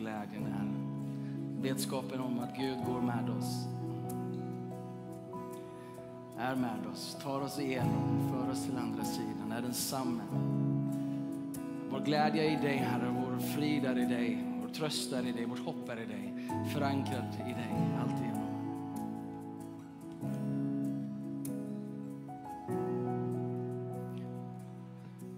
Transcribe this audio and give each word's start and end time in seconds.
glädjen 0.00 0.46
är. 0.46 0.68
Vetskapen 1.62 2.20
om 2.20 2.38
att 2.38 2.56
Gud 2.56 2.78
går 2.86 3.00
med 3.00 3.30
oss. 3.30 3.66
Är 6.38 6.56
med 6.56 6.86
oss, 6.92 7.16
tar 7.22 7.40
oss 7.40 7.58
igenom, 7.58 8.28
för 8.30 8.50
oss 8.50 8.64
till 8.64 8.76
andra 8.76 9.04
sidan, 9.04 9.52
är 9.52 9.62
densamme. 9.62 10.22
Vår 11.90 12.00
glädje 12.00 12.44
är 12.44 12.58
i 12.58 12.62
dig 12.62 12.76
Herre, 12.76 13.14
vår 13.20 13.38
frid 13.38 13.84
är 13.84 13.98
i 13.98 14.04
dig, 14.04 14.44
vår 14.62 14.68
tröst 14.74 15.12
är 15.12 15.26
i 15.26 15.32
dig, 15.32 15.44
vårt 15.44 15.64
hopp 15.64 15.88
är 15.88 16.00
i 16.00 16.06
dig. 16.06 16.48
Förankrad 16.74 17.34
i 17.34 17.52
dig, 17.52 17.98
alltigenom. 18.02 18.40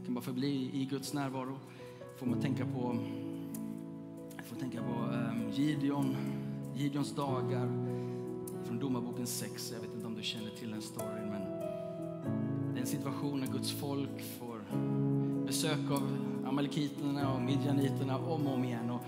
kan 0.04 0.14
bara 0.14 0.24
förbli 0.24 0.70
i 0.72 0.84
Guds 0.84 1.14
närvaro. 1.14 1.58
Får 2.18 2.26
man 2.26 2.40
tänka 2.40 2.66
på, 2.66 2.98
får 4.52 4.60
tänka 4.60 4.82
på 4.82 5.14
um, 5.14 5.50
Gideon, 5.52 6.16
Gideons 6.74 7.14
dagar 7.14 7.66
från 8.64 8.78
Domarboken 8.78 9.26
6. 9.26 9.72
Jag 9.72 9.80
vet 9.80 9.94
inte 9.94 10.06
om 10.06 10.14
du 10.14 10.22
känner 10.22 10.50
till 10.50 10.70
den 10.70 10.82
storyn, 10.82 11.30
men 11.30 11.42
det 12.72 12.78
är 12.78 12.80
en 12.80 12.86
situation 12.86 13.40
när 13.40 13.46
Guds 13.46 13.70
folk 13.70 14.22
får 14.38 14.60
besök 15.46 15.90
av 15.90 16.02
amalekiterna 16.46 17.32
och 17.34 17.42
midjaniterna 17.42 18.18
om 18.18 18.46
och 18.46 18.54
om 18.54 18.64
igen 18.64 18.90
och 18.90 19.00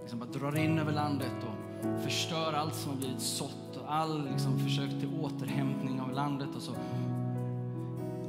liksom 0.00 0.18
bara 0.18 0.30
drar 0.30 0.56
in 0.56 0.78
över 0.78 0.92
landet 0.92 1.36
och 1.42 2.02
förstör 2.02 2.52
allt 2.52 2.74
som 2.74 2.90
har 2.90 2.98
blivit 2.98 3.20
sått 3.20 3.76
och 3.76 3.94
all 3.94 4.28
liksom 4.30 4.58
försök 4.58 4.90
till 4.90 5.10
återhämtning 5.20 6.00
av 6.00 6.12
landet 6.12 6.48
och 6.56 6.62
så 6.62 6.72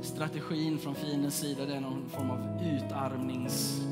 strategin 0.01 0.77
från 0.77 0.95
fiendens 0.95 1.39
sida 1.39 1.65
det 1.65 1.75
är 1.75 1.81
någon 1.81 2.09
form 2.09 2.31
av 2.31 2.39
utarmnings 2.63 3.87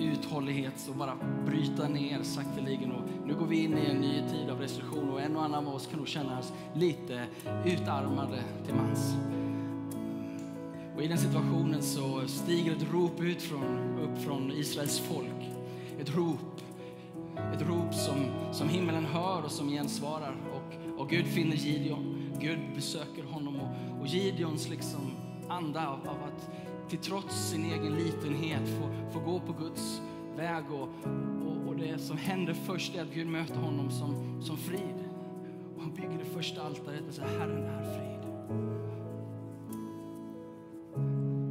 uthållighet 0.00 0.88
och 0.88 0.96
bara 0.96 1.16
bryta 1.46 1.88
ner 1.88 2.22
sakteligen. 2.22 2.92
Och 2.92 3.02
nu 3.26 3.34
går 3.34 3.46
vi 3.46 3.64
in 3.64 3.78
i 3.78 3.86
en 3.90 3.96
ny 3.96 4.22
tid 4.28 4.50
av 4.50 4.60
restriktion 4.60 5.10
och 5.10 5.20
en 5.20 5.36
och 5.36 5.44
annan 5.44 5.66
av 5.66 5.74
oss 5.74 5.86
kan 5.86 5.98
nog 5.98 6.08
känna 6.08 6.38
oss 6.38 6.52
lite 6.74 7.26
utarmade 7.64 8.42
till 8.66 8.74
mans. 8.74 9.14
Och 10.96 11.02
i 11.04 11.08
den 11.08 11.18
situationen 11.18 11.82
så 11.82 12.22
stiger 12.26 12.72
ett 12.72 12.92
rop 12.92 13.20
ut 13.20 13.42
från, 13.42 13.98
upp 14.02 14.18
från 14.18 14.52
Israels 14.52 14.98
folk. 14.98 15.50
Ett 16.00 16.16
rop. 16.16 16.60
Ett 17.54 17.62
rop 17.62 17.94
som, 17.94 18.16
som 18.52 18.68
himlen 18.68 19.04
hör 19.04 19.42
och 19.44 19.50
som 19.50 19.68
gensvarar. 19.68 20.36
Och, 20.52 21.00
och 21.00 21.10
Gud 21.10 21.26
finner 21.26 21.56
Gideon. 21.56 22.32
Gud 22.40 22.58
besöker 22.74 23.22
honom 23.22 23.56
och, 23.56 24.00
och 24.00 24.06
Gideons 24.06 24.68
liksom 24.68 25.00
anda 25.48 25.88
av, 25.88 26.00
av 26.08 26.22
att 26.22 26.50
till 26.88 26.98
trots 26.98 27.50
sin 27.50 27.64
egen 27.64 27.94
litenhet 27.94 28.68
få, 28.68 29.12
får 29.12 29.20
gå 29.20 29.40
på 29.40 29.52
Guds 29.52 30.02
väg. 30.36 30.64
Och, 30.70 30.88
och, 31.46 31.68
och, 31.68 31.76
det 31.76 31.98
som 31.98 32.16
händer 32.16 32.54
först 32.54 32.94
är 32.94 33.02
att 33.02 33.14
Gud 33.14 33.26
möter 33.26 33.56
honom 33.56 33.90
som, 33.90 34.42
som 34.42 34.56
frid. 34.56 35.04
Och 35.76 35.82
han 35.82 35.94
bygger 35.94 36.18
det 36.18 36.24
första 36.24 36.62
altaret 36.62 37.08
och 37.08 37.14
säger 37.14 37.38
Herren 37.38 37.64
är 37.64 37.82
frid. 37.82 38.18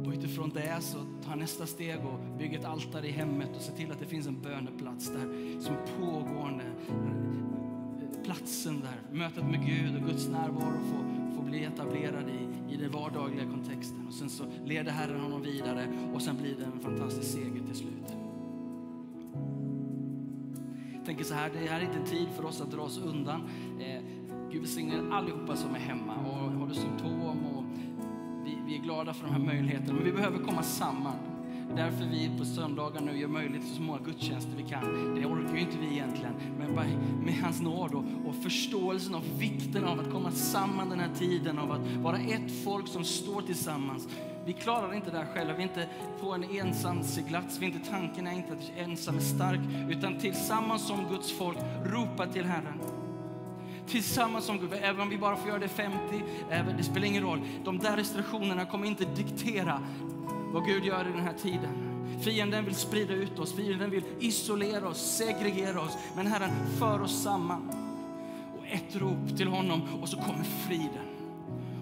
Och 0.06 0.12
utifrån 0.12 0.50
det 0.50 0.80
så 0.80 0.98
tar 0.98 1.30
han 1.30 1.38
nästa 1.38 1.66
steg 1.66 1.98
och 1.98 2.38
bygger 2.38 2.58
ett 2.58 2.64
altare 2.64 3.08
i 3.08 3.10
hemmet 3.10 3.56
och 3.56 3.62
ser 3.62 3.72
till 3.72 3.92
att 3.92 3.98
det 3.98 4.06
finns 4.06 4.26
en 4.26 4.42
böneplats 4.42 5.12
där 5.12 5.60
som 5.60 5.74
pågående 6.00 6.64
platsen 8.24 8.80
där, 8.80 9.18
mötet 9.18 9.44
med 9.44 9.66
Gud 9.66 9.96
och 9.96 10.08
Guds 10.08 10.28
närvaro 10.28 10.80
får, 10.90 11.17
bli 11.48 11.64
etablerad 11.64 12.28
i, 12.28 12.72
i 12.74 12.76
den 12.76 12.90
vardagliga 12.90 13.50
kontexten. 13.50 14.06
Och 14.06 14.14
sen 14.14 14.30
så 14.30 14.44
leder 14.64 14.92
Herren 14.92 15.20
honom 15.20 15.42
vidare 15.42 15.88
och 16.14 16.22
sen 16.22 16.36
blir 16.36 16.56
det 16.56 16.64
en 16.64 16.80
fantastisk 16.80 17.32
seger 17.32 17.62
till 17.66 17.74
slut. 17.74 18.16
Jag 20.94 21.04
tänker 21.06 21.24
så 21.24 21.34
här, 21.34 21.50
det 21.50 21.70
här 21.70 21.80
är 21.80 21.84
inte 21.84 21.98
en 21.98 22.04
tid 22.04 22.28
för 22.36 22.44
oss 22.44 22.60
att 22.60 22.70
dra 22.70 22.82
oss 22.82 22.98
undan. 22.98 23.40
Eh, 23.80 24.02
Gud 24.50 24.60
välsigne 24.60 25.14
allihopa 25.14 25.56
som 25.56 25.74
är 25.74 25.78
hemma 25.78 26.16
och 26.16 26.52
har 26.52 26.66
du 26.66 26.74
symptom 26.74 27.46
och 27.46 27.64
vi, 28.44 28.58
vi 28.66 28.78
är 28.78 28.82
glada 28.82 29.14
för 29.14 29.26
de 29.26 29.32
här 29.32 29.40
möjligheterna. 29.40 29.92
Men 29.92 30.04
vi 30.04 30.12
behöver 30.12 30.38
komma 30.38 30.62
samman. 30.62 31.16
Därför 31.76 32.04
vi 32.04 32.30
på 32.38 32.44
söndagar 32.44 33.00
nu 33.00 33.18
gör 33.18 33.28
möjligt 33.28 33.62
för 33.62 33.76
så 33.76 33.82
många 33.82 33.98
gudstjänster 33.98 34.52
vi 34.56 34.62
kan. 34.62 35.14
Det 35.14 35.26
orkar 35.26 35.54
ju 35.54 35.60
inte 35.60 35.78
vi 35.78 35.86
egentligen, 35.86 36.34
men 36.58 36.74
bara 36.74 36.86
med 37.24 37.34
hans 37.42 37.60
nåd 37.60 37.94
och, 37.94 38.04
och 38.26 38.34
förståelsen 38.42 39.14
av 39.14 39.22
vikten 39.38 39.84
av 39.84 40.00
att 40.00 40.10
komma 40.10 40.30
samman 40.30 40.90
den 40.90 41.00
här 41.00 41.14
tiden, 41.18 41.58
av 41.58 41.72
att 41.72 41.86
vara 41.96 42.18
ett 42.18 42.64
folk 42.64 42.88
som 42.88 43.04
står 43.04 43.42
tillsammans. 43.42 44.08
Vi 44.44 44.52
klarar 44.52 44.94
inte 44.94 45.10
det 45.10 45.18
här 45.18 45.34
själva, 45.34 45.52
vi 45.52 45.58
är 45.58 45.62
inte 45.62 45.88
på 46.20 46.32
en 46.32 46.44
ensam 46.44 47.02
seglats, 47.02 47.58
vi 47.58 47.66
är 47.66 47.70
inte, 47.70 47.90
tanken 47.90 48.26
är 48.26 48.32
inte 48.32 48.52
att 48.52 48.72
ensam 48.76 49.16
är 49.16 49.20
stark, 49.20 49.60
utan 49.88 50.18
tillsammans 50.18 50.86
som 50.86 51.08
Guds 51.10 51.32
folk 51.32 51.58
ropa 51.84 52.26
till 52.26 52.44
Herren 52.44 52.80
tillsammans 53.88 54.44
som 54.44 54.58
Gud. 54.58 54.72
Även 54.82 55.00
om 55.00 55.08
vi 55.08 55.18
bara 55.18 55.36
får 55.36 55.48
göra 55.48 55.58
det 55.58 55.68
50, 55.68 55.98
även, 56.50 56.76
det 56.76 56.82
spelar 56.82 57.06
ingen 57.06 57.22
roll. 57.22 57.40
De 57.64 57.78
där 57.78 57.96
restriktionerna 57.96 58.64
kommer 58.64 58.86
inte 58.86 59.04
diktera 59.04 59.80
vad 60.52 60.66
Gud 60.66 60.84
gör 60.84 61.08
i 61.08 61.12
den 61.12 61.22
här 61.22 61.34
tiden. 61.42 61.88
Fienden 62.20 62.64
vill 62.64 62.74
sprida 62.74 63.14
ut 63.14 63.38
oss, 63.38 63.52
fienden 63.52 63.90
vill 63.90 64.04
isolera 64.18 64.88
oss, 64.88 65.16
segregera 65.16 65.80
oss. 65.80 65.98
Men 66.16 66.26
Herren 66.26 66.50
för 66.78 67.02
oss 67.02 67.22
samman. 67.22 67.70
Och 68.58 68.66
ett 68.66 68.96
rop 68.96 69.36
till 69.36 69.48
honom 69.48 69.82
och 70.02 70.08
så 70.08 70.16
kommer 70.16 70.44
friden. 70.66 71.04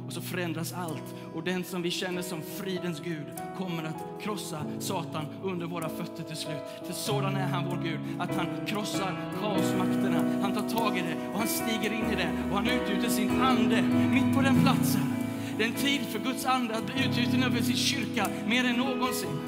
Och 0.06 0.12
så 0.12 0.20
förändras 0.20 0.72
allt. 0.72 1.14
Och 1.34 1.42
den 1.42 1.64
som 1.64 1.82
vi 1.82 1.90
känner 1.90 2.22
som 2.22 2.42
fridens 2.42 3.00
Gud 3.00 3.26
kommer 3.58 3.82
att 3.82 4.22
krossa 4.22 4.64
Satan 4.78 5.26
under 5.42 5.66
våra 5.66 5.88
fötter 5.88 6.22
till 6.22 6.36
slut. 6.36 6.62
För 6.86 6.92
sådan 6.92 7.36
är 7.36 7.46
han 7.46 7.64
vår 7.68 7.82
Gud, 7.82 8.00
att 8.18 8.36
han 8.36 8.46
krossar 8.66 9.32
kaosmakterna. 9.40 10.40
Han 10.42 10.52
tar 10.52 10.68
tag 10.68 10.98
i 10.98 11.00
det 11.00 11.28
och 11.32 11.38
han 11.38 11.48
stiger 11.48 11.92
in 11.92 12.10
i 12.12 12.14
det 12.14 12.30
och 12.50 12.56
han 12.56 12.68
utgjuter 12.68 13.08
sin 13.08 13.40
ande 13.40 13.82
mitt 14.12 14.34
på 14.34 14.42
den 14.42 14.60
platsen. 14.60 15.25
Det 15.58 15.64
är 15.64 15.68
en 15.68 15.74
tid 15.74 16.00
för 16.00 16.18
Guds 16.18 16.46
ande 16.46 16.76
att 16.76 16.86
bli 16.86 17.06
utgjuten 17.06 17.42
över 17.42 17.62
sin 17.62 17.76
kyrka 17.76 18.28
mer 18.48 18.64
än 18.64 18.76
någonsin. 18.76 19.38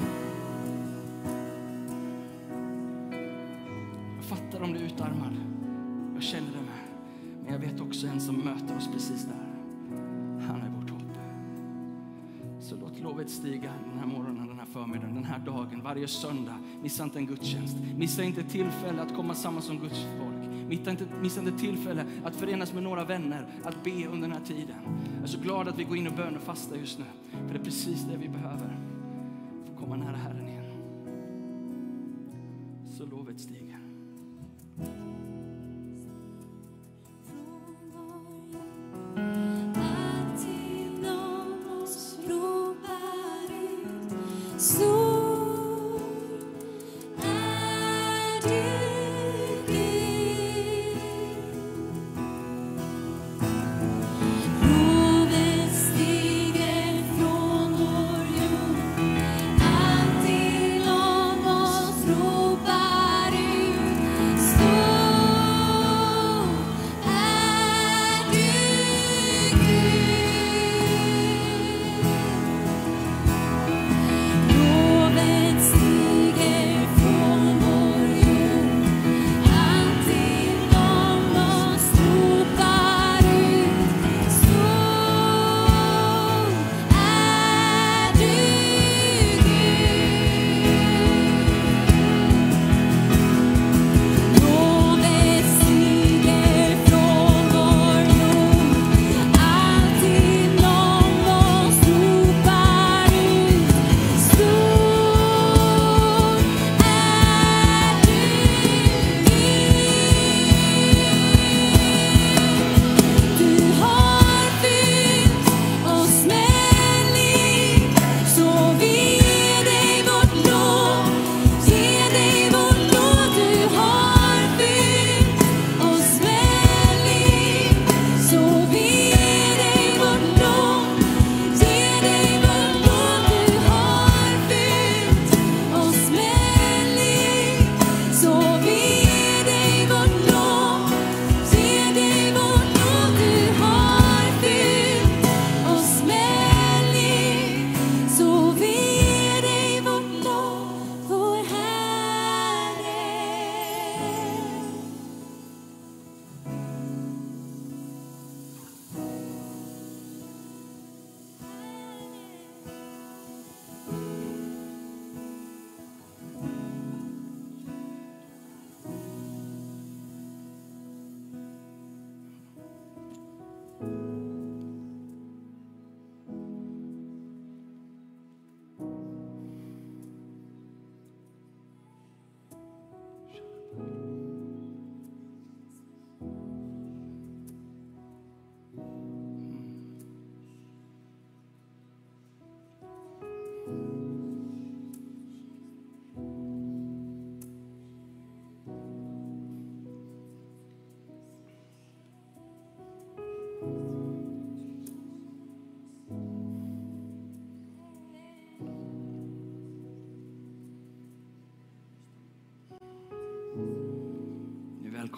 Jag 4.15 4.25
fattar 4.25 4.61
om 4.63 4.73
du 4.73 4.79
är 4.79 4.83
utarmad. 4.83 5.33
Jag 6.13 6.23
känner 6.23 6.47
det 6.47 6.61
med. 6.61 6.79
Men 7.43 7.53
jag 7.53 7.59
vet 7.59 7.81
också 7.81 8.07
en 8.07 8.21
som 8.21 8.35
möter 8.35 8.77
oss 8.77 8.89
precis 8.93 9.25
där. 9.25 9.45
Han 10.47 10.61
är 10.61 10.69
vårt 10.81 10.89
hopp. 10.89 10.99
Så 12.59 12.75
låt 12.75 12.99
lovet 12.99 13.29
stiga 13.29 13.73
den 13.89 13.99
här 13.99 14.07
morgonen, 14.07 14.47
den 14.47 14.59
här 14.59 14.67
förmiddagen, 14.73 15.15
den 15.15 15.23
här 15.23 15.39
dagen, 15.39 15.81
varje 15.83 16.07
söndag. 16.07 16.55
Missa 16.81 17.03
inte 17.03 17.19
en 17.19 17.25
gudstjänst. 17.25 17.77
Missa 17.97 18.23
inte 18.23 18.43
tillfälle 18.43 19.01
att 19.01 19.15
komma 19.15 19.35
samman 19.35 19.61
som 19.61 19.79
Guds 19.79 20.05
folk. 20.19 20.28
Missa 20.69 20.91
inte, 20.91 21.05
missa 21.21 21.39
inte 21.39 21.59
tillfälle 21.59 22.05
att 22.23 22.35
förenas 22.35 22.73
med 22.73 22.83
några 22.83 23.03
vänner, 23.03 23.45
att 23.63 23.83
be 23.83 24.07
under 24.07 24.27
den 24.27 24.31
här 24.31 24.45
tiden. 24.45 24.75
Jag 25.15 25.23
är 25.23 25.27
så 25.27 25.39
glad 25.39 25.67
att 25.67 25.79
vi 25.79 25.83
går 25.83 25.97
in 25.97 26.07
och 26.07 26.13
bönefastar 26.13 26.75
just 26.75 26.99
nu. 26.99 27.05
För 27.47 27.53
det 27.53 27.59
är 27.59 27.63
precis 27.63 28.03
det 28.03 28.17
vi 28.17 28.29
behöver. 28.29 28.77
Få 29.65 29.83
komma 29.83 29.95
nära 29.95 30.15
Herren 30.15 30.47
igen. 30.47 30.65
Så 32.97 33.05
lovet 33.05 33.39
stiger. 33.39 33.78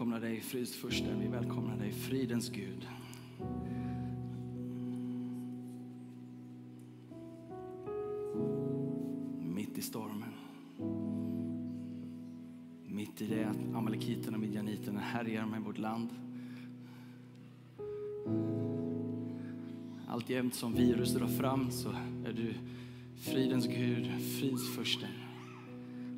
Välkomnar 0.01 0.19
dig, 0.29 0.41
fridsfursten. 0.41 1.19
Vi 1.19 1.27
välkomnar 1.27 1.77
dig, 1.77 1.91
fridens 1.91 2.49
Gud. 2.49 2.87
Mitt 9.55 9.77
i 9.77 9.81
stormen. 9.81 10.33
Mitt 12.85 13.21
i 13.21 13.25
det 13.27 13.43
att 13.43 13.75
amalekiterna 13.75 14.37
och 14.37 14.41
midjaniterna 14.41 14.99
härjar 14.99 15.45
med 15.45 15.61
vårt 15.61 15.77
land. 15.77 16.09
Alltjämt 20.07 20.55
som 20.55 20.73
virus 20.73 21.13
drar 21.13 21.27
fram 21.27 21.71
så 21.71 21.89
är 22.25 22.33
du 22.33 22.53
fridens 23.15 23.67
Gud, 23.67 24.07
fridsfursten. 24.39 25.11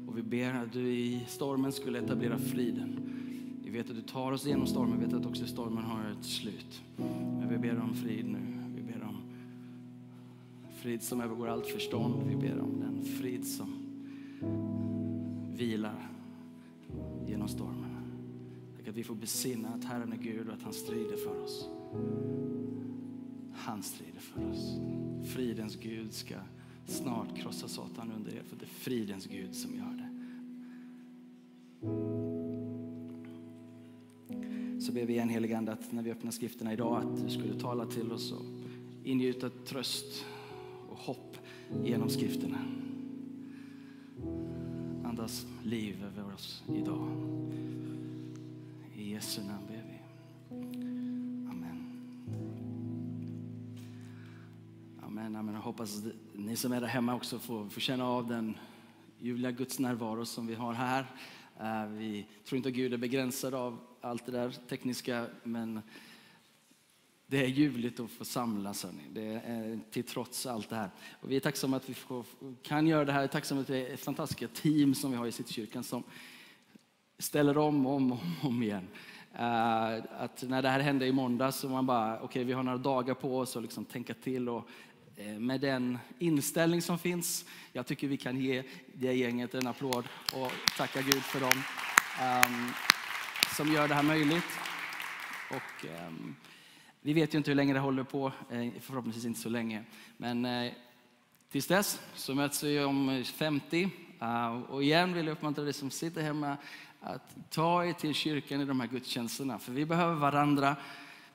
Och 0.08 0.18
vi 0.18 0.22
ber 0.22 0.54
att 0.54 0.74
du 0.74 0.90
i 0.90 1.26
stormen 1.28 1.72
skulle 1.72 2.00
etablera 2.00 2.38
friden. 2.38 3.13
Vi 3.74 3.80
vet 3.80 3.90
att 3.90 3.96
du 3.96 4.02
tar 4.02 4.32
oss 4.32 4.46
igenom 4.46 4.68
stormen, 4.68 5.00
vi 5.00 5.06
vet 5.06 5.14
att 5.14 5.26
också 5.26 5.46
stormen 5.46 5.84
har 5.84 6.10
ett 6.12 6.26
slut. 6.26 6.84
Men 7.40 7.50
vi 7.50 7.58
ber 7.58 7.80
om 7.80 7.94
frid 7.94 8.26
nu. 8.26 8.40
Vi 8.76 8.82
ber 8.82 9.04
om 9.04 9.18
frid 10.76 11.02
som 11.02 11.22
övergår 11.22 11.48
allt 11.48 11.68
förstånd. 11.68 12.24
Vi 12.28 12.36
ber 12.36 12.60
om 12.60 12.80
den 12.80 13.06
frid 13.06 13.48
som 13.48 13.74
vilar 15.58 16.10
genom 17.28 17.48
stormen. 17.48 17.96
Tack 18.78 18.88
att 18.88 18.96
vi 18.96 19.04
får 19.04 19.16
besinna 19.16 19.70
att 19.70 19.84
Herren 19.84 20.14
är 20.14 20.18
Gud 20.18 20.48
och 20.48 20.54
att 20.54 20.64
han 20.64 20.74
strider 20.74 21.18
för 21.18 21.44
oss. 21.44 21.70
Han 23.54 23.84
strider 23.84 24.20
för 24.20 24.50
oss. 24.50 24.80
Fridens 25.34 25.76
Gud 25.76 26.14
ska 26.14 26.36
snart 26.86 27.38
krossa 27.38 27.68
Satan 27.68 28.12
under 28.12 28.32
er, 28.36 28.44
för 28.48 28.56
det 28.56 28.66
är 28.66 28.68
fridens 28.68 29.26
Gud 29.26 29.56
som 29.56 29.76
gör 29.76 29.94
det. 29.98 30.03
Ber 35.04 35.08
vi 35.08 35.14
igen 35.14 35.30
helige 35.30 35.58
Ande 35.58 35.72
att 35.72 35.92
när 35.92 36.04
vi 36.04 36.12
öppnar 36.12 36.32
skrifterna 36.32 36.74
idag 36.74 36.98
att 36.98 37.24
du 37.24 37.30
skulle 37.30 37.60
tala 37.60 37.86
till 37.86 38.12
oss 38.12 38.32
och 38.32 38.46
ingjuta 39.04 39.50
tröst 39.50 40.26
och 40.90 40.98
hopp 40.98 41.38
genom 41.84 42.10
skrifterna. 42.10 42.58
Andas 45.04 45.46
liv 45.64 46.04
över 46.04 46.34
oss 46.34 46.64
idag. 46.76 47.08
I 48.96 49.12
Jesu 49.12 49.42
namn 49.42 49.68
ber 49.68 49.84
vi. 49.90 50.00
Amen. 51.50 52.02
Amen, 55.02 55.36
amen. 55.36 55.56
Jag 55.56 55.62
hoppas 55.62 55.98
att 55.98 56.14
ni 56.34 56.56
som 56.56 56.72
är 56.72 56.82
där 56.82 56.88
hemma 56.88 57.16
också 57.16 57.40
får, 57.40 57.70
får 57.70 57.82
känna 57.82 58.06
av 58.06 58.28
den 58.28 58.58
ljuvliga 59.20 59.52
Guds 59.52 59.80
närvaro 59.80 60.26
som 60.26 60.48
vi 60.48 60.56
har 60.56 60.74
här. 60.74 61.06
Eh, 61.60 61.86
vi 61.86 62.26
tror 62.46 62.58
inte 62.58 62.70
att 62.70 62.76
Gud 62.76 62.94
är 62.94 62.98
begränsad 62.98 63.54
av 63.54 63.80
allt 64.02 64.26
det 64.26 64.32
där 64.32 64.52
tekniska, 64.70 65.28
men 65.44 65.82
det 67.28 67.44
är 67.44 67.48
ljuvligt 67.48 68.00
att 68.00 68.12
få 68.12 68.26
samlas. 68.26 68.84
Hörni. 68.84 69.04
Det 69.14 69.26
är 69.26 69.80
till 69.92 70.04
trots 70.04 70.46
allt 70.46 70.70
det 70.70 70.76
här. 70.76 70.90
Och 71.22 71.32
vi 71.32 71.36
är 71.36 71.40
tacksamma 71.40 71.78
att 71.78 71.90
vi 71.90 71.94
får, 71.94 72.26
kan 72.62 72.88
göra 72.88 73.06
det 73.06 73.12
här. 73.12 73.20
Vi 73.20 73.24
är 73.24 73.28
tacksamma 73.28 73.62
att 73.62 73.68
det 73.68 73.88
ett 73.88 74.00
fantastiska 74.00 74.48
team 74.48 74.96
som 74.96 75.12
vi 75.12 75.18
har 75.18 75.28
i 75.28 75.32
Citykyrkan 75.32 75.84
som 75.84 76.04
ställer 77.18 77.58
om 77.58 77.86
och 77.86 77.94
om, 77.94 78.12
och 78.12 78.20
om 78.42 78.64
igen. 78.64 78.88
Eh, 79.34 79.94
att 80.18 80.44
när 80.44 80.62
det 80.62 80.70
här 80.70 80.80
hände 80.80 81.08
i 81.08 81.12
måndags 81.12 81.58
så 81.58 81.70
man 81.70 81.86
bara, 81.86 82.22
okej 82.22 82.44
vi 82.44 82.54
har 82.54 82.64
några 82.64 82.78
dagar 82.78 83.14
på 83.14 83.38
oss 83.38 83.56
att 83.56 83.64
liksom 83.64 83.86
tänka 83.86 84.14
till 84.14 84.50
och 84.50 84.68
Eh, 85.18 85.40
med 85.40 85.62
den 85.62 85.98
inställning 86.20 86.82
som 86.82 87.00
finns, 87.00 87.46
jag 87.72 87.86
tycker 87.86 88.08
vi 88.08 88.18
kan 88.18 88.40
ge 88.40 88.64
det 88.94 89.14
gänget 89.14 89.54
en 89.54 89.68
applåd 89.68 90.06
och 90.34 90.52
tacka 90.78 91.02
Gud 91.02 91.22
för 91.22 91.40
dem 91.40 91.64
um, 92.22 92.72
som 93.56 93.74
gör 93.74 93.88
det 93.88 93.94
här 93.94 94.04
möjligt. 94.04 94.44
Och, 95.50 95.86
um, 96.08 96.36
vi 97.02 97.14
vet 97.14 97.34
ju 97.34 97.38
inte 97.38 97.52
hur 97.52 97.56
länge 97.56 97.74
det 97.74 97.80
håller 97.80 98.04
på, 98.04 98.32
eh, 98.52 98.72
förhoppningsvis 98.82 99.26
inte 99.26 99.40
så 99.40 99.50
länge. 99.50 99.84
Men 100.18 100.46
eh, 100.46 100.72
tills 101.52 101.68
dess 101.68 102.02
så 102.16 102.36
möts 102.36 102.64
vi 102.64 102.84
om 102.84 103.24
50. 103.26 103.84
Uh, 103.84 103.90
eh, 104.22 104.62
och 104.62 104.84
igen 104.84 105.14
vill 105.14 105.26
jag 105.26 105.34
uppmuntra 105.34 105.64
dig 105.64 105.74
som 105.74 105.92
sitter 105.92 106.22
hemma 106.22 106.58
att 107.02 107.36
ta 107.50 107.86
er 107.86 107.94
till 107.94 108.14
kyrkan 108.14 108.62
i 108.62 108.66
de 108.66 108.80
här 108.80 108.88
gudstjänsterna. 108.88 109.60
För 109.60 109.72
vi 109.72 109.86
behöver 109.86 110.16
varandra 110.16 110.76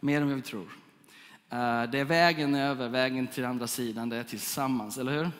mer 0.00 0.20
än 0.20 0.28
vad 0.28 0.36
vi 0.36 0.42
tror. 0.42 0.68
Eh, 1.50 1.82
det 1.90 1.98
är 1.98 2.04
vägen 2.04 2.54
över, 2.54 2.88
vägen 2.88 3.26
till 3.26 3.44
andra 3.44 3.66
sidan, 3.66 4.08
det 4.08 4.16
är 4.16 4.24
tillsammans, 4.24 4.98
eller 4.98 5.12
hur? 5.12 5.30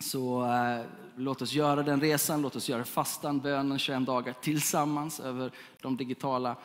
Så 0.00 0.44
eh, 0.44 0.84
låt 1.16 1.42
oss 1.42 1.52
göra 1.52 1.82
den 1.82 2.00
resan, 2.00 2.42
låt 2.42 2.56
oss 2.56 2.68
göra 2.68 2.84
fastan, 2.84 3.40
bönen 3.40 3.78
21 3.78 4.06
dagar 4.06 4.34
tillsammans 4.42 5.20
över 5.20 5.50
de 5.80 5.96
digitala 5.96 6.56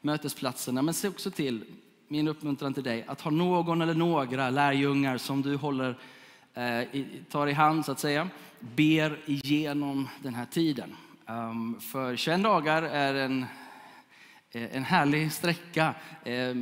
mötesplatserna. 0.00 0.82
Men 0.82 0.94
se 0.94 1.08
också 1.08 1.30
till, 1.30 1.64
min 2.08 2.28
uppmuntran 2.28 2.74
till 2.74 2.82
dig, 2.82 3.04
att 3.08 3.20
ha 3.20 3.30
någon 3.30 3.82
eller 3.82 3.94
några 3.94 4.50
lärjungar 4.50 5.18
som 5.18 5.42
du 5.42 5.56
håller, 5.56 5.98
eh, 6.54 6.80
i, 6.80 7.22
tar 7.30 7.46
i 7.46 7.52
hand 7.52 7.84
så 7.84 7.92
att 7.92 8.00
säga, 8.00 8.28
ber 8.60 9.18
igenom 9.26 10.08
den 10.22 10.34
här 10.34 10.46
tiden. 10.46 10.96
Um, 11.26 11.80
för 11.80 12.16
21 12.16 12.42
dagar 12.42 12.82
är 12.82 13.14
en, 13.14 13.46
Eh, 14.54 14.76
en 14.76 14.84
härlig 14.84 15.32
sträcka 15.32 15.94
eh, 16.24 16.54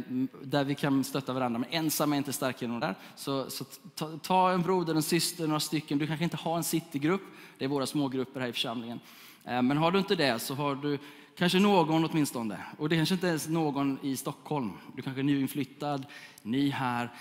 där 0.42 0.64
vi 0.64 0.74
kan 0.74 1.04
stötta 1.04 1.32
varandra. 1.32 1.58
Men 1.58 1.70
ensam 1.70 2.12
är 2.12 2.16
inte 2.16 2.32
starkare 2.32 2.70
än 2.70 2.80
där. 2.80 2.94
Så, 3.16 3.50
så 3.50 3.64
ta, 3.94 4.18
ta 4.18 4.50
en 4.50 4.62
broder, 4.62 4.94
en 4.94 5.02
syster, 5.02 5.46
några 5.46 5.60
stycken. 5.60 5.98
Du 5.98 6.06
kanske 6.06 6.24
inte 6.24 6.36
har 6.36 6.56
en 6.56 6.64
citygrupp. 6.64 7.22
Det 7.58 7.64
är 7.64 7.68
våra 7.68 7.86
smågrupper 7.86 8.40
här 8.40 8.48
i 8.48 8.52
församlingen. 8.52 9.00
Eh, 9.44 9.62
men 9.62 9.76
har 9.76 9.90
du 9.90 9.98
inte 9.98 10.14
det 10.14 10.38
så 10.38 10.54
har 10.54 10.74
du 10.74 10.98
kanske 11.38 11.58
någon 11.58 12.04
åtminstone. 12.04 12.58
Och 12.78 12.88
det 12.88 12.96
kanske 12.96 13.14
inte 13.14 13.26
ens 13.26 13.48
någon 13.48 13.98
i 14.02 14.16
Stockholm. 14.16 14.72
Du 14.96 15.02
kanske 15.02 15.20
är 15.20 15.24
nyinflyttad, 15.24 16.06
ny 16.42 16.70
här. 16.70 17.12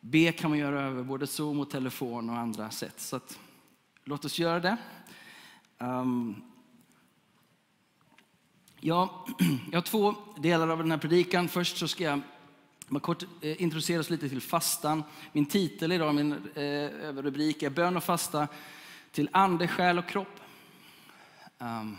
Be 0.00 0.32
kan 0.32 0.50
man 0.50 0.58
göra 0.58 0.82
över 0.82 1.02
både 1.02 1.26
Zoom 1.26 1.60
och 1.60 1.70
telefon 1.70 2.30
och 2.30 2.36
andra 2.36 2.70
sätt. 2.70 3.00
Så 3.00 3.16
att, 3.16 3.38
låt 4.04 4.24
oss 4.24 4.38
göra 4.38 4.60
det. 4.60 4.76
Um, 5.78 6.42
ja, 8.86 9.26
jag 9.70 9.76
har 9.76 9.82
två 9.82 10.14
delar 10.36 10.68
av 10.68 10.78
den 10.78 10.90
här 10.90 10.98
predikan. 10.98 11.48
Först 11.48 11.76
så 11.76 11.88
ska 11.88 12.04
jag 12.04 12.20
kort 13.02 13.22
eh, 13.40 13.62
introducera 13.62 14.00
oss 14.00 14.10
lite 14.10 14.28
till 14.28 14.40
fastan. 14.40 15.02
Min 15.32 15.46
titel 15.46 15.92
idag, 15.92 16.14
min 16.14 16.32
eh, 16.32 16.62
överrubrik 17.08 17.62
är 17.62 17.70
Bön 17.70 17.96
och 17.96 18.04
fasta 18.04 18.48
till 19.12 19.28
ande, 19.32 19.68
själ 19.68 19.98
och 19.98 20.08
kropp. 20.08 20.40
Um, 21.58 21.96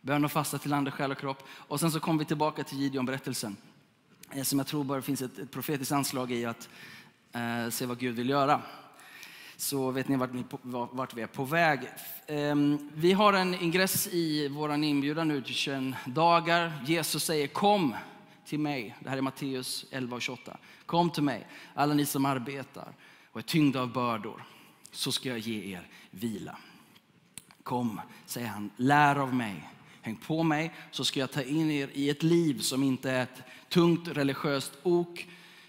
bön 0.00 0.24
och 0.24 0.32
fasta 0.32 0.58
till 0.58 0.72
ande, 0.72 0.90
själ 0.90 1.10
och 1.10 1.18
kropp. 1.18 1.42
Och 1.50 1.80
sen 1.80 1.90
så 1.90 2.00
kommer 2.00 2.18
vi 2.18 2.24
tillbaka 2.24 2.64
till 2.64 2.78
Gideon-berättelsen. 2.78 3.56
Eh, 4.30 4.42
som 4.42 4.58
jag 4.58 4.66
tror 4.66 4.84
bara 4.84 5.02
finns 5.02 5.22
ett, 5.22 5.38
ett 5.38 5.50
profetiskt 5.50 5.92
anslag 5.92 6.32
i 6.32 6.44
att 6.44 6.68
eh, 7.32 7.70
se 7.70 7.86
vad 7.86 7.98
Gud 7.98 8.14
vill 8.14 8.28
göra. 8.28 8.62
Så 9.60 9.90
vet 9.90 10.08
ni 10.08 10.16
vart, 10.16 10.30
vi, 10.30 10.44
vart 10.62 11.14
vi 11.14 11.22
är 11.22 11.26
på 11.26 11.44
väg. 11.44 11.80
Ehm, 12.26 12.90
vi 12.94 13.12
har 13.12 13.32
en 13.32 13.54
ingress 13.54 14.06
i 14.06 14.48
vår 14.48 14.84
inbjudan 14.84 15.28
nu 15.28 15.42
till 15.42 15.54
21 15.54 15.94
dagar. 16.06 16.84
Jesus 16.86 17.24
säger 17.24 17.46
kom 17.46 17.94
till 18.44 18.58
mig. 18.58 18.96
Det 19.00 19.10
här 19.10 19.16
är 19.16 19.20
Matteus 19.20 19.86
11 19.90 20.16
och 20.16 20.22
28. 20.22 20.56
Kom 20.86 21.10
till 21.10 21.22
mig, 21.22 21.46
alla 21.74 21.94
ni 21.94 22.06
som 22.06 22.24
arbetar 22.24 22.92
och 23.32 23.38
är 23.40 23.44
tyngda 23.44 23.80
av 23.80 23.92
bördor, 23.92 24.44
så 24.92 25.12
ska 25.12 25.28
jag 25.28 25.38
ge 25.38 25.74
er 25.74 25.88
vila. 26.10 26.58
Kom, 27.62 28.00
säger 28.26 28.48
han, 28.48 28.70
lär 28.76 29.16
av 29.16 29.34
mig. 29.34 29.68
Häng 30.02 30.16
på 30.16 30.42
mig 30.42 30.74
så 30.90 31.04
ska 31.04 31.20
jag 31.20 31.32
ta 31.32 31.42
in 31.42 31.70
er 31.70 31.90
i 31.92 32.10
ett 32.10 32.22
liv 32.22 32.58
som 32.60 32.82
inte 32.82 33.10
är 33.10 33.22
ett 33.22 33.42
tungt 33.68 34.08
religiöst 34.08 34.72
ok 34.82 35.26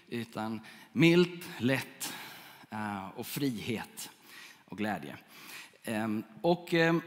utan 0.08 0.60
milt, 0.92 1.48
lätt 1.58 2.12
Eh, 2.72 3.08
och 3.16 3.26
frihet 3.26 4.10
och 4.64 4.78
glädje. 4.78 5.16
Ehm, 5.84 6.22
och 6.40 6.74
ehm, 6.74 7.02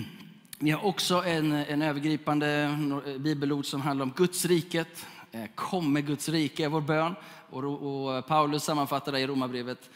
vi 0.58 0.70
har 0.70 0.84
också 0.84 1.24
en, 1.24 1.52
en 1.52 1.82
övergripande 1.82 2.78
bibelord 3.18 3.66
som 3.66 3.80
handlar 3.80 4.02
om 4.02 4.12
Guds 4.16 4.44
riket. 4.44 5.06
Eh, 5.32 5.46
kom 5.54 5.92
med 5.92 6.06
Guds 6.06 6.28
rike 6.28 6.64
är 6.64 6.68
vår 6.68 6.80
bön. 6.80 7.14
Och, 7.50 7.64
och 7.64 8.26
Paulus 8.26 8.64
sammanfattar 8.64 9.12
det 9.12 9.20
i 9.20 9.26
Romarbrevet 9.26 9.90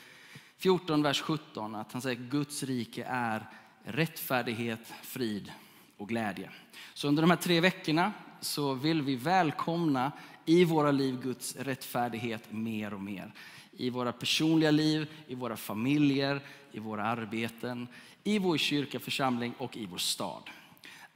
14, 0.58 1.02
vers 1.02 1.20
17. 1.20 1.74
Att 1.74 1.92
han 1.92 2.02
säger 2.02 2.16
att 2.16 2.30
Guds 2.30 2.62
rike 2.62 3.04
är 3.08 3.46
rättfärdighet, 3.82 4.92
frid 5.02 5.52
och 5.96 6.08
glädje. 6.08 6.50
Så 6.94 7.08
under 7.08 7.22
de 7.22 7.30
här 7.30 7.36
tre 7.36 7.60
veckorna 7.60 8.12
så 8.40 8.74
vill 8.74 9.02
vi 9.02 9.16
välkomna 9.16 10.12
i 10.44 10.64
våra 10.64 10.90
liv 10.90 11.20
Guds 11.22 11.56
rättfärdighet 11.56 12.52
mer 12.52 12.94
och 12.94 13.00
mer. 13.00 13.32
I 13.80 13.90
våra 13.90 14.12
personliga 14.12 14.70
liv, 14.70 15.06
i 15.26 15.34
våra 15.34 15.56
familjer, 15.56 16.40
i 16.72 16.78
våra 16.78 17.04
arbeten, 17.04 17.88
i 18.24 18.38
vår 18.38 18.58
kyrka, 18.58 19.00
församling 19.00 19.54
och 19.58 19.76
i 19.76 19.86
vår 19.86 19.98
stad. 19.98 20.42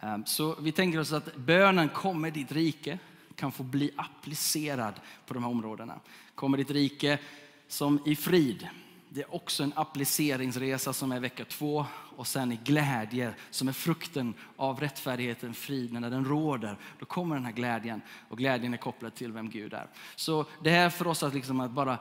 Ehm, 0.01 0.27
så 0.27 0.55
vi 0.61 0.73
tänker 0.73 1.01
oss 1.01 1.13
att 1.13 1.37
bönen 1.37 1.89
kommer 1.89 2.31
ditt 2.31 2.53
rike 2.53 2.99
kan 3.35 3.53
få 3.53 3.63
bli 3.63 3.91
applicerad 3.97 4.95
på 5.27 5.35
de 5.35 5.43
här 5.43 5.51
områdena. 5.51 6.01
Kommer 6.35 6.59
ditt 6.59 6.71
rike 6.71 7.19
som 7.69 8.01
i 8.07 8.17
frid, 8.17 8.69
Det 9.09 9.21
är 9.21 9.35
också 9.35 9.63
en 9.63 9.73
appliceringsresa 9.77 10.93
som 10.93 11.13
är 11.13 11.21
vecka 11.21 11.45
två 11.45 11.87
och 12.17 12.27
sen 12.27 12.53
i 12.53 12.61
glädje 12.65 13.35
som 13.51 13.69
är 13.69 13.73
frukten 13.73 14.35
av 14.57 14.81
rättfärdigheten, 14.81 15.55
friden 15.55 16.03
När 16.03 16.11
den 16.11 16.25
råder, 16.25 16.77
då 16.99 17.07
kommer 17.07 17.35
den 17.37 17.45
här 17.45 17.53
glädjen 17.53 18.01
och 18.29 18.39
glädjen 18.39 18.75
är 18.75 18.79
kopplad 18.79 19.15
till 19.15 19.33
vem 19.33 19.51
Gud 19.51 19.75
är. 19.75 19.87
Så 20.17 20.47
det 20.63 20.71
här 20.71 20.91
för 20.91 21.07
oss 21.07 21.23
att, 21.23 21.35
liksom 21.35 21.61
att 21.61 21.71
bara 21.71 21.99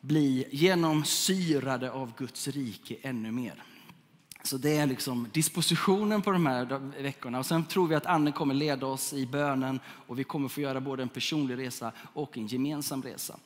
bli 0.00 0.46
genomsyrade 0.50 1.90
av 1.90 2.12
Guds 2.16 2.48
rike 2.48 2.96
ännu 3.02 3.30
mer. 3.30 3.62
Så 4.42 4.56
det 4.56 4.76
är 4.76 4.86
liksom 4.86 5.28
dispositionen 5.32 6.22
på 6.22 6.30
de 6.30 6.46
här 6.46 6.80
veckorna. 7.02 7.38
Och 7.38 7.46
sen 7.46 7.64
tror 7.64 7.88
vi 7.88 7.94
att 7.94 8.06
Anden 8.06 8.32
kommer 8.32 8.54
leda 8.54 8.86
oss 8.86 9.12
i 9.12 9.26
bönen 9.26 9.80
och 9.86 10.18
vi 10.18 10.24
kommer 10.24 10.48
få 10.48 10.60
göra 10.60 10.80
både 10.80 11.02
en 11.02 11.08
personlig 11.08 11.58
resa 11.58 11.92
och 12.14 12.38
en 12.38 12.46
gemensam 12.46 13.02
resa. 13.02 13.36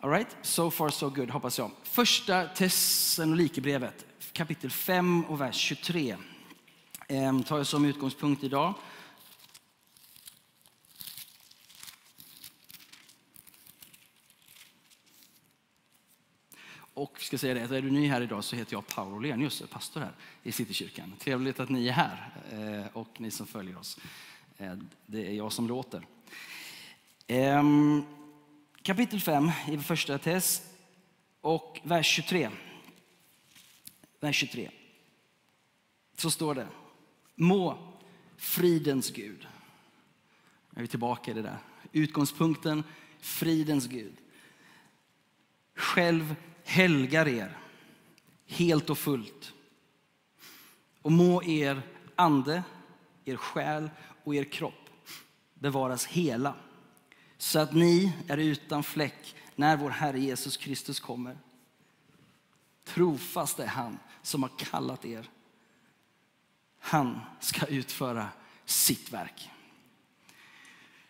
All 0.00 0.10
right, 0.10 0.36
so 0.42 0.70
far 0.70 0.88
so 0.88 1.10
good 1.10 1.30
hoppas 1.30 1.58
jag. 1.58 1.70
Första 1.82 2.46
Thessalonikerbrevet 2.46 4.06
kapitel 4.32 4.70
5 4.70 5.24
och 5.24 5.40
vers 5.40 5.56
23 5.56 6.16
ehm, 7.08 7.42
tar 7.42 7.56
jag 7.56 7.66
som 7.66 7.84
utgångspunkt 7.84 8.44
idag. 8.44 8.74
Och 16.96 17.20
ska 17.20 17.38
säga 17.38 17.54
det, 17.54 17.76
är 17.76 17.82
du 17.82 17.90
ny 17.90 18.08
här 18.08 18.20
idag 18.20 18.44
så 18.44 18.56
heter 18.56 18.72
jag 18.72 18.86
Paolo 18.86 19.18
Lenius, 19.18 19.62
pastor 19.70 20.00
här 20.00 20.12
i 20.42 20.52
Citykyrkan. 20.52 21.14
Trevligt 21.18 21.60
att 21.60 21.68
ni 21.68 21.88
är 21.88 21.92
här 21.92 22.30
eh, 22.52 22.96
och 22.96 23.20
ni 23.20 23.30
som 23.30 23.46
följer 23.46 23.78
oss. 23.78 23.98
Eh, 24.58 24.74
det 25.06 25.26
är 25.26 25.32
jag 25.32 25.52
som 25.52 25.68
låter. 25.68 26.06
Ehm, 27.26 28.02
kapitel 28.82 29.20
5 29.20 29.50
i 29.68 29.78
första 29.78 30.18
Tess 30.18 30.62
och 31.40 31.80
vers 31.82 32.06
23. 32.06 32.50
Vers 34.20 34.36
23. 34.36 34.70
Så 36.16 36.30
står 36.30 36.54
det. 36.54 36.68
Må 37.34 37.78
fridens 38.36 39.10
Gud. 39.10 39.46
Nu 40.70 40.78
är 40.78 40.82
vi 40.82 40.88
tillbaka 40.88 41.30
i 41.30 41.34
det 41.34 41.42
där. 41.42 41.58
Utgångspunkten, 41.92 42.84
fridens 43.20 43.86
Gud. 43.86 44.16
Själv 45.74 46.34
helgar 46.66 47.28
er 47.28 47.58
helt 48.46 48.90
och 48.90 48.98
fullt. 48.98 49.52
Och 51.02 51.12
må 51.12 51.42
er 51.42 51.82
ande, 52.16 52.62
er 53.24 53.36
själ 53.36 53.90
och 54.24 54.34
er 54.34 54.44
kropp 54.44 54.90
bevaras 55.54 56.06
hela 56.06 56.54
så 57.38 57.58
att 57.58 57.74
ni 57.74 58.12
är 58.28 58.38
utan 58.38 58.82
fläck 58.82 59.34
när 59.54 59.76
vår 59.76 59.90
Herre 59.90 60.20
Jesus 60.20 60.56
Kristus 60.56 61.00
kommer. 61.00 61.38
Trofast 62.84 63.58
är 63.58 63.66
han 63.66 63.98
som 64.22 64.42
har 64.42 64.50
kallat 64.58 65.04
er. 65.04 65.30
Han 66.78 67.20
ska 67.40 67.66
utföra 67.66 68.28
sitt 68.64 69.12
verk. 69.12 69.50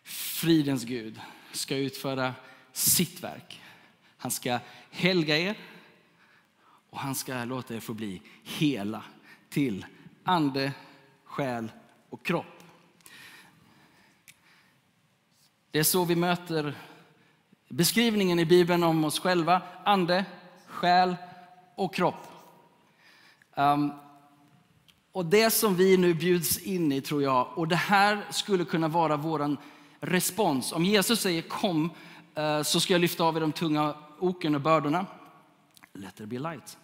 Fridens 0.02 0.84
Gud 0.84 1.20
ska 1.52 1.76
utföra 1.76 2.34
sitt 2.72 3.20
verk. 3.20 3.62
Han 4.16 4.30
ska 4.30 4.58
helga 4.90 5.38
er 5.38 5.56
och 6.90 6.99
han 6.99 7.14
ska 7.14 7.44
låta 7.44 7.75
er 7.75 7.80
få 7.80 7.94
bli 7.94 8.23
hela 8.42 9.02
till 9.49 9.87
ande, 10.25 10.73
själ 11.25 11.73
och 12.11 12.26
kropp. 12.26 12.62
Det 15.70 15.78
är 15.78 15.82
så 15.82 16.04
vi 16.04 16.16
möter 16.16 16.75
beskrivningen 17.68 18.38
i 18.38 18.44
Bibeln 18.44 18.82
om 18.82 19.04
oss 19.04 19.18
själva. 19.18 19.62
Ande, 19.85 20.25
själ 20.66 21.16
och 21.75 21.94
kropp. 21.94 22.26
Um, 23.54 23.92
och 25.12 25.26
det 25.26 25.50
som 25.50 25.76
vi 25.76 25.96
nu 25.96 26.14
bjuds 26.14 26.58
in 26.58 26.92
i 26.92 27.00
tror 27.00 27.23
jag, 27.23 27.58
och 27.58 27.68
det 27.68 27.76
här 27.76 28.26
skulle 28.30 28.64
kunna 28.64 28.88
vara 28.88 29.16
vår 29.16 29.56
respons. 30.00 30.73
Om 30.73 30.85
Jesus 30.85 31.20
säger 31.20 31.42
kom 31.42 31.90
eh, 32.35 32.62
så 32.62 32.80
ska 32.80 32.94
jag 32.94 33.00
lyfta 33.00 33.25
av 33.25 33.37
er 33.37 33.40
de 33.40 33.52
tunga 33.52 33.94
oken 34.18 34.54
och 34.54 34.61
bördorna. 34.61 35.06
Let 35.92 36.16
there 36.16 36.26
be 36.26 36.38
light. 36.38 36.78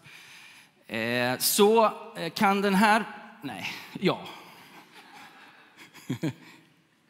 Eh, 0.86 1.38
så 1.38 1.84
eh, 2.16 2.32
kan 2.32 2.60
den 2.60 2.74
här, 2.74 3.04
nej, 3.42 3.66
ja. 4.00 4.20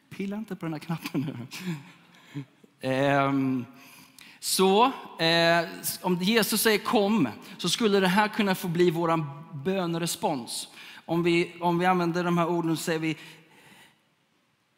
Pilla 0.09 0.37
inte 0.37 0.55
på 0.55 0.65
den 0.65 0.73
här 0.73 0.79
knappen 0.79 1.21
nu. 1.21 1.47
Eh, 2.89 3.33
så 4.39 4.85
eh, 5.19 5.65
om 6.01 6.15
Jesus 6.21 6.61
säger 6.61 6.79
kom, 6.79 7.27
så 7.57 7.69
skulle 7.69 7.99
det 7.99 8.07
här 8.07 8.27
kunna 8.27 8.55
få 8.55 8.67
bli 8.67 8.91
vår 8.91 9.25
bönerespons. 9.53 10.67
Om 11.05 11.23
vi, 11.23 11.55
om 11.59 11.79
vi 11.79 11.85
använder 11.85 12.23
de 12.23 12.37
här 12.37 12.47
orden 12.47 12.77
så 12.77 12.83
säger 12.83 12.99
vi 12.99 13.17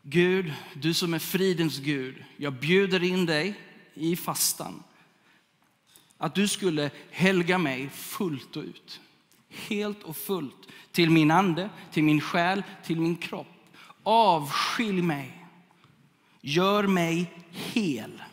Gud, 0.02 0.54
du 0.74 0.94
som 0.94 1.14
är 1.14 1.20
fridens 1.20 1.80
Gud, 1.80 2.24
jag 2.38 2.54
bjuder 2.54 3.04
in 3.04 3.26
dig 3.26 3.60
i 3.94 4.16
fastan. 4.16 4.84
Att 6.26 6.36
du 6.36 6.48
skulle 6.48 6.92
helga 7.12 7.58
mig 7.58 7.90
fullt 7.90 8.56
och 8.56 8.64
ut. 8.64 9.02
Helt 9.50 10.04
och 10.04 10.18
fullt. 10.18 10.68
Till 10.92 11.10
min 11.10 11.32
ande, 11.32 11.70
till 11.92 12.04
min 12.04 12.22
själ, 12.22 12.64
till 12.84 13.00
min 13.00 13.16
kropp. 13.16 13.48
Avskilj 14.04 15.02
mig. 15.02 15.46
Gör 16.42 16.88
mig 16.88 17.32
hel 17.52 18.24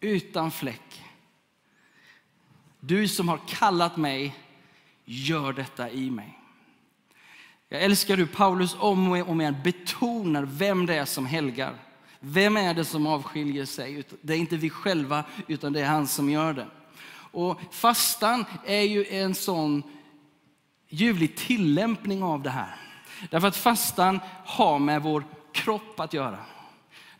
utan 0.00 0.50
fläck. 0.50 1.02
Du 2.80 3.08
som 3.08 3.28
har 3.28 3.40
kallat 3.48 3.96
mig, 3.96 4.34
gör 5.04 5.52
detta 5.52 5.90
i 5.90 6.10
mig. 6.10 6.38
Jag 7.68 7.82
älskar 7.82 8.16
hur 8.16 8.26
Paulus 8.26 8.76
om 8.78 9.12
och 9.12 9.28
om 9.28 9.40
igen 9.40 9.56
betonar 9.64 10.42
vem 10.42 10.86
det 10.86 10.94
är 10.94 11.04
som 11.04 11.26
helgar. 11.26 11.74
Vem 12.20 12.56
är 12.56 12.74
det 12.74 12.84
som 12.84 13.06
avskiljer 13.06 13.64
sig? 13.64 14.04
Det 14.20 14.34
är 14.34 14.38
inte 14.38 14.56
vi 14.56 14.70
själva, 14.70 15.24
utan 15.46 15.72
det 15.72 15.80
är 15.80 15.86
han 15.86 16.06
som 16.06 16.30
gör 16.30 16.52
det. 16.52 16.66
Och 17.30 17.60
fastan 17.70 18.44
är 18.66 18.82
ju 18.82 19.06
en 19.06 19.34
sån 19.34 19.82
ljuvlig 20.88 21.36
tillämpning 21.36 22.22
av 22.22 22.42
det 22.42 22.50
här. 22.50 22.76
Därför 23.30 23.48
att 23.48 23.56
fastan 23.56 24.20
har 24.44 24.78
med 24.78 25.02
vår 25.02 25.24
kropp 25.52 26.00
att 26.00 26.14
göra. 26.14 26.38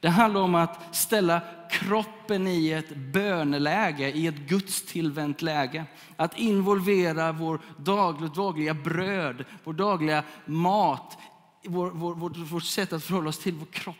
Det 0.00 0.08
handlar 0.08 0.40
om 0.40 0.54
att 0.54 0.96
ställa 0.96 1.40
kroppen 1.70 2.46
i 2.46 2.70
ett 2.70 2.96
böneläge, 2.96 4.10
i 4.10 4.26
ett 4.26 4.36
gudstillvänt 4.36 5.42
läge. 5.42 5.84
Att 6.16 6.38
involvera 6.38 7.32
vår 7.32 7.60
dagliga, 7.76 8.30
dagliga 8.30 8.74
bröd, 8.74 9.44
vår 9.64 9.72
dagliga 9.72 10.24
mat, 10.44 11.18
vår, 11.64 11.90
vår, 11.90 12.14
vårt, 12.14 12.36
vårt 12.36 12.64
sätt 12.64 12.92
att 12.92 13.04
förhålla 13.04 13.28
oss 13.28 13.38
till 13.38 13.54
vår 13.54 13.66
kropp 13.66 13.96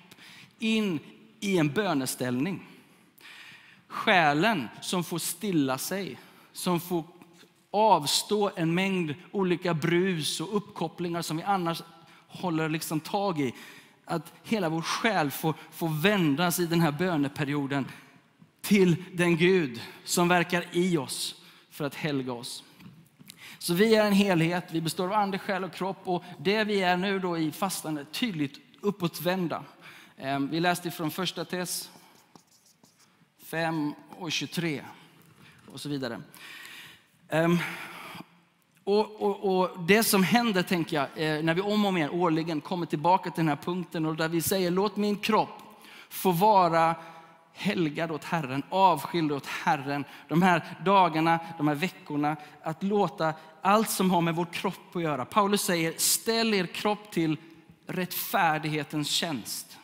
in 0.59 0.99
i 1.41 1.59
en 1.59 1.73
böneställning. 1.73 2.67
Själen 3.89 4.69
som 4.81 5.05
får 5.05 5.19
stilla 5.19 5.79
sig, 5.79 6.19
som 6.53 6.81
får 6.81 7.05
avstå 7.71 8.51
en 8.57 8.75
mängd 8.75 9.15
olika 9.33 9.75
brus 9.75 10.41
och 10.41 10.57
uppkopplingar 10.57 11.23
som 11.23 11.37
vi 11.37 11.43
annars 11.43 11.83
håller 12.29 12.69
liksom 12.69 13.01
tag 13.01 13.41
i 13.41 13.55
att 14.05 14.33
hela 14.45 14.69
vår 14.69 14.83
själ 14.83 15.31
får, 15.31 15.55
får 15.71 15.89
vändas 15.89 16.61
i 16.61 16.67
den 16.67 16.81
här 16.81 16.93
böneperioden 16.93 17.87
till 18.61 19.05
den 19.13 19.37
Gud 19.37 19.81
som 20.05 20.29
verkar 20.29 20.65
i 20.73 20.97
oss 20.97 21.43
för 21.71 21.85
att 21.85 21.95
helga 21.95 22.33
oss. 22.33 22.65
Så 23.59 23.75
vi 23.75 23.95
är 23.95 24.07
en 24.07 24.13
helhet, 24.13 24.65
vi 24.71 24.81
består 24.81 25.05
av 25.05 25.13
ande, 25.13 25.39
själ 25.39 25.65
och 25.65 25.75
kropp 25.75 26.01
och 26.05 26.25
det 26.39 26.65
vi 26.65 26.83
är 26.83 26.97
nu 26.97 27.19
då 27.19 27.39
i 27.39 27.53
fastan 27.53 27.99
är 27.99 28.05
tydligt 28.05 28.59
uppåtvända. 28.81 29.65
Ehm, 30.17 30.49
vi 30.51 30.61
läste 30.61 30.91
från 30.91 31.11
första 31.11 31.45
Tess 31.45 31.91
5 33.51 33.95
och 34.19 34.33
23 34.33 34.83
och 35.73 35.81
så 35.81 35.89
vidare. 35.89 36.21
Um, 37.29 37.59
och, 38.85 39.23
och, 39.23 39.59
och, 39.59 39.81
Det 39.83 40.03
som 40.03 40.23
händer, 40.23 40.63
tänker 40.63 40.97
jag, 40.97 41.07
eh, 41.37 41.43
när 41.43 41.55
vi 41.55 41.61
om 41.61 41.85
och 41.85 41.89
om 41.89 41.97
igen 41.97 42.11
årligen 42.11 42.61
kommer 42.61 42.87
tillbaka 42.87 43.31
till 43.31 43.41
den 43.41 43.49
här 43.49 43.65
punkten 43.65 44.07
och 44.07 44.17
där 44.17 44.29
vi 44.29 44.43
säger 44.43 44.71
låt 44.71 44.97
min 44.97 45.17
kropp 45.17 45.63
få 46.09 46.33
vara 46.33 46.95
helgad 47.53 48.11
åt 48.11 48.25
Herren, 48.25 48.63
avskild 48.69 49.33
åt 49.33 49.47
Herren. 49.47 50.05
De 50.29 50.43
här 50.43 50.77
dagarna, 50.85 51.39
de 51.59 51.69
här 51.69 51.75
veckorna, 51.75 52.37
att 52.63 52.83
låta 52.83 53.35
allt 53.63 53.91
som 53.91 54.11
har 54.11 54.21
med 54.21 54.35
vår 54.35 54.47
kropp 54.53 54.97
att 54.97 55.03
göra. 55.03 55.25
Paulus 55.25 55.63
säger 55.63 55.95
ställ 55.97 56.55
er 56.55 56.67
kropp 56.67 57.11
till 57.11 57.37
rättfärdighetens 57.87 59.09
tjänst. 59.09 59.79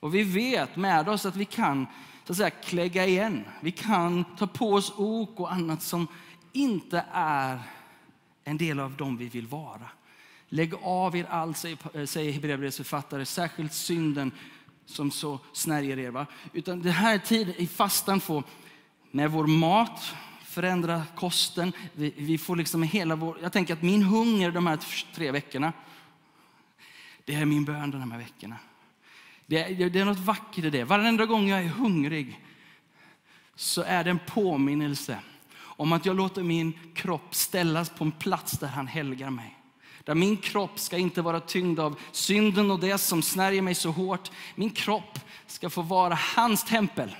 Och 0.00 0.14
vi 0.14 0.22
vet 0.22 0.76
med 0.76 1.08
oss 1.08 1.26
att 1.26 1.36
vi 1.36 1.44
kan 1.44 1.86
så 2.24 2.32
att 2.32 2.36
säga, 2.36 2.50
klägga 2.50 3.06
igen. 3.06 3.44
Vi 3.60 3.70
kan 3.70 4.24
ta 4.38 4.46
på 4.46 4.72
oss 4.72 4.92
ok 4.96 5.40
och 5.40 5.52
annat 5.52 5.82
som 5.82 6.06
inte 6.52 7.04
är 7.12 7.58
en 8.44 8.56
del 8.56 8.80
av 8.80 8.96
dem 8.96 9.16
vi 9.16 9.28
vill 9.28 9.46
vara. 9.46 9.88
Lägg 10.48 10.74
av 10.82 11.16
er 11.16 11.26
allt, 11.30 11.64
eh, 11.64 12.04
säger 12.04 12.32
Hebreerbrevets 12.32 12.76
författare, 12.76 13.24
särskilt 13.24 13.72
synden 13.72 14.32
som 14.86 15.10
så 15.10 15.38
snärjer 15.52 15.98
er. 15.98 16.10
Va? 16.10 16.26
Utan 16.52 16.82
den 16.82 16.92
här 16.92 17.18
tiden 17.18 17.54
i 17.56 17.66
fastan 17.66 18.20
får 18.20 18.44
med 19.10 19.30
vår 19.30 19.46
mat 19.46 20.14
förändra 20.44 21.02
kosten. 21.16 21.72
Vi, 21.92 22.14
vi 22.16 22.38
får 22.38 22.56
liksom 22.56 22.82
hela 22.82 23.16
vår... 23.16 23.38
Jag 23.42 23.52
tänker 23.52 23.74
att 23.74 23.82
min 23.82 24.02
hunger 24.02 24.50
de 24.50 24.66
här 24.66 24.78
tre 25.14 25.30
veckorna, 25.30 25.72
det 27.24 27.34
är 27.34 27.44
min 27.44 27.64
bön 27.64 27.90
de 27.90 28.12
här 28.12 28.18
veckorna. 28.18 28.56
Det 29.52 29.58
är, 29.58 29.90
det 29.90 30.00
är 30.00 30.04
något 30.04 30.18
vackert 30.18 30.64
i 30.64 30.70
det. 30.70 30.84
Varenda 30.84 31.26
gång 31.26 31.48
jag 31.48 31.60
är 31.60 31.68
hungrig 31.68 32.40
så 33.54 33.82
är 33.82 34.04
det 34.04 34.10
en 34.10 34.18
påminnelse 34.26 35.18
om 35.58 35.92
att 35.92 36.06
jag 36.06 36.16
låter 36.16 36.42
min 36.42 36.72
kropp 36.94 37.34
ställas 37.34 37.90
på 37.90 38.04
en 38.04 38.12
plats 38.12 38.52
där 38.52 38.68
han 38.68 38.86
helgar 38.86 39.30
mig. 39.30 39.58
Där 40.04 40.14
min 40.14 40.36
kropp 40.36 40.78
ska 40.78 40.98
inte 40.98 41.22
vara 41.22 41.40
tyngd 41.40 41.80
av 41.80 41.98
synden 42.12 42.70
och 42.70 42.80
det 42.80 42.98
som 42.98 43.22
snärjer 43.22 43.62
mig 43.62 43.74
så 43.74 43.90
hårt. 43.90 44.30
Min 44.54 44.70
kropp 44.70 45.18
ska 45.46 45.70
få 45.70 45.82
vara 45.82 46.14
hans 46.14 46.64
tempel. 46.64 47.16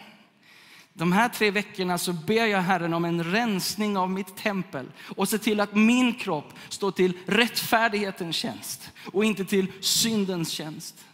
De 0.93 1.13
här 1.13 1.29
tre 1.29 1.51
veckorna 1.51 1.99
så 1.99 2.13
ber 2.13 2.47
jag 2.47 2.61
Herren 2.61 2.95
om 2.95 3.05
en 3.05 3.25
rensning 3.25 3.97
av 3.97 4.11
mitt 4.11 4.37
tempel 4.37 4.93
och 5.17 5.29
se 5.29 5.39
till 5.39 5.61
att 5.61 5.75
min 5.75 6.15
kropp 6.15 6.55
står 6.69 6.91
till 6.91 7.13
rättfärdighetens 7.27 8.37
tjänst 8.37 8.91
och 9.13 9.25
inte 9.25 9.45
till 9.45 9.73
syndens 9.81 10.51
tjänst. 10.51 11.05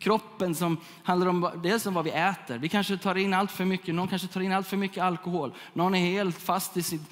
Kroppen 0.00 0.54
som 0.54 0.76
handlar 1.02 1.26
om 1.26 1.50
dels 1.62 1.86
om 1.86 1.94
vad 1.94 2.04
vi 2.04 2.10
äter. 2.10 2.58
Vi 2.58 2.68
kanske 2.68 2.98
tar 2.98 3.14
in 3.14 3.34
allt 3.34 3.50
för 3.50 3.64
mycket, 3.64 3.94
någon 3.94 4.08
kanske 4.08 4.28
tar 4.28 4.40
in 4.40 4.52
allt 4.52 4.66
för 4.66 4.76
mycket 4.76 5.04
alkohol. 5.04 5.54
Någon 5.72 5.94
är 5.94 6.10
helt 6.10 6.38
fast 6.38 6.76
i 6.76 6.82
sitt 6.82 7.10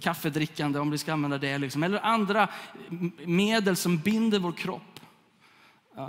kaffedrickande 0.00 0.78
om 0.78 0.90
vi 0.90 0.98
ska 0.98 1.12
använda 1.12 1.38
det. 1.38 1.58
Liksom. 1.58 1.82
Eller 1.82 2.00
andra 2.04 2.48
medel 3.24 3.76
som 3.76 3.98
binder 3.98 4.38
vår 4.38 4.52
kropp. 4.52 5.00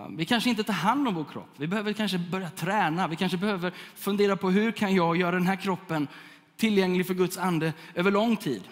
Vi 0.09 0.25
kanske 0.25 0.49
inte 0.49 0.63
tar 0.63 0.73
hand 0.73 1.07
om 1.07 1.13
vår 1.13 1.23
kropp. 1.23 1.49
Vi 1.57 1.67
behöver 1.67 1.93
kanske 1.93 2.17
börja 2.17 2.49
träna. 2.49 3.07
Vi 3.07 3.15
kanske 3.15 3.37
behöver 3.37 3.73
fundera 3.95 4.37
på 4.37 4.49
hur 4.49 4.71
kan 4.71 4.95
jag 4.95 5.17
göra 5.17 5.35
den 5.35 5.47
här 5.47 5.55
kroppen 5.55 6.07
tillgänglig 6.57 7.07
för 7.07 7.13
Guds 7.13 7.37
ande 7.37 7.73
över 7.95 8.11
lång 8.11 8.37
tid. 8.37 8.63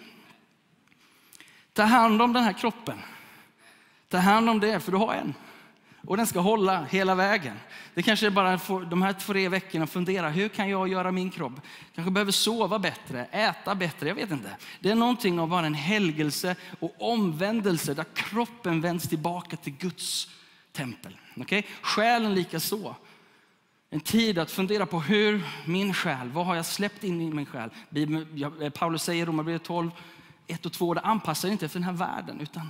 Ta 1.74 1.84
hand 1.84 2.22
om 2.22 2.34
den 2.34 2.44
här 2.44 2.54
kroppen. 2.54 2.98
Ta 4.10 4.18
hand 4.18 4.50
om 4.50 4.60
det, 4.60 4.80
för 4.80 4.92
du 4.92 4.98
har 4.98 5.14
en. 5.14 5.34
Och 6.08 6.18
den 6.18 6.28
ska 6.28 6.40
hålla 6.40 6.84
hela 6.84 7.16
vägen. 7.16 7.60
Det 7.94 8.04
kanske 8.04 8.26
är 8.26 8.30
bara 8.30 8.60
de 8.86 9.02
här 9.02 9.14
tre 9.14 9.50
veckorna 9.50 9.88
fundera, 9.88 10.30
hur 10.30 10.50
kan 10.50 10.70
jag 10.70 10.88
göra 10.88 11.12
min 11.12 11.30
kropp? 11.30 11.54
Kanske 11.96 12.12
behöver 12.12 12.32
sova 12.32 12.80
bättre, 12.80 13.26
äta 13.26 13.76
bättre, 13.76 14.08
jag 14.08 14.16
vet 14.16 14.32
inte. 14.32 14.50
Det 14.80 14.92
är 14.92 14.96
någonting 14.96 15.40
av 15.40 15.50
bara 15.50 15.66
en 15.66 15.74
helgelse 15.74 16.56
och 16.80 16.96
omvändelse 16.98 17.94
där 17.94 18.06
kroppen 18.14 18.82
vänds 18.82 19.10
tillbaka 19.10 19.58
till 19.58 19.74
Guds 19.74 20.28
tempel. 20.72 21.18
Okay? 21.36 21.64
Själen 21.82 22.36
lika 22.36 22.60
så. 22.60 22.96
En 23.90 24.00
tid 24.00 24.40
att 24.40 24.52
fundera 24.52 24.86
på 24.86 25.00
hur 25.00 25.44
min 25.66 25.94
själ, 25.94 26.30
vad 26.30 26.46
har 26.46 26.56
jag 26.56 26.66
släppt 26.66 27.04
in 27.04 27.22
i 27.22 27.34
min 27.34 27.46
själ? 27.46 27.70
Paulus 28.74 29.04
säger 29.04 29.24
i 29.24 29.26
Romarbrevet 29.26 29.64
12, 29.64 29.92
1 30.48 30.66
och 30.66 30.74
2, 30.74 30.94
det 30.94 31.02
anpassar 31.02 31.50
inte 31.50 31.66
efter 31.66 31.80
den 31.80 31.84
här 31.90 31.94
världen 32.08 32.40
utan 32.40 32.70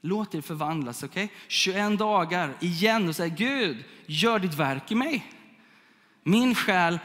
Låt 0.00 0.34
er 0.34 0.40
förvandlas. 0.40 1.02
Okay? 1.02 1.28
21 1.48 1.98
dagar 1.98 2.54
igen 2.60 3.08
och 3.08 3.16
säg 3.16 3.30
Gud, 3.30 3.84
gör 4.06 4.38
ditt 4.38 4.54
verk 4.54 4.92
i 4.92 4.94
mig. 4.94 5.32
Min 6.22 6.54
själ 6.54 6.98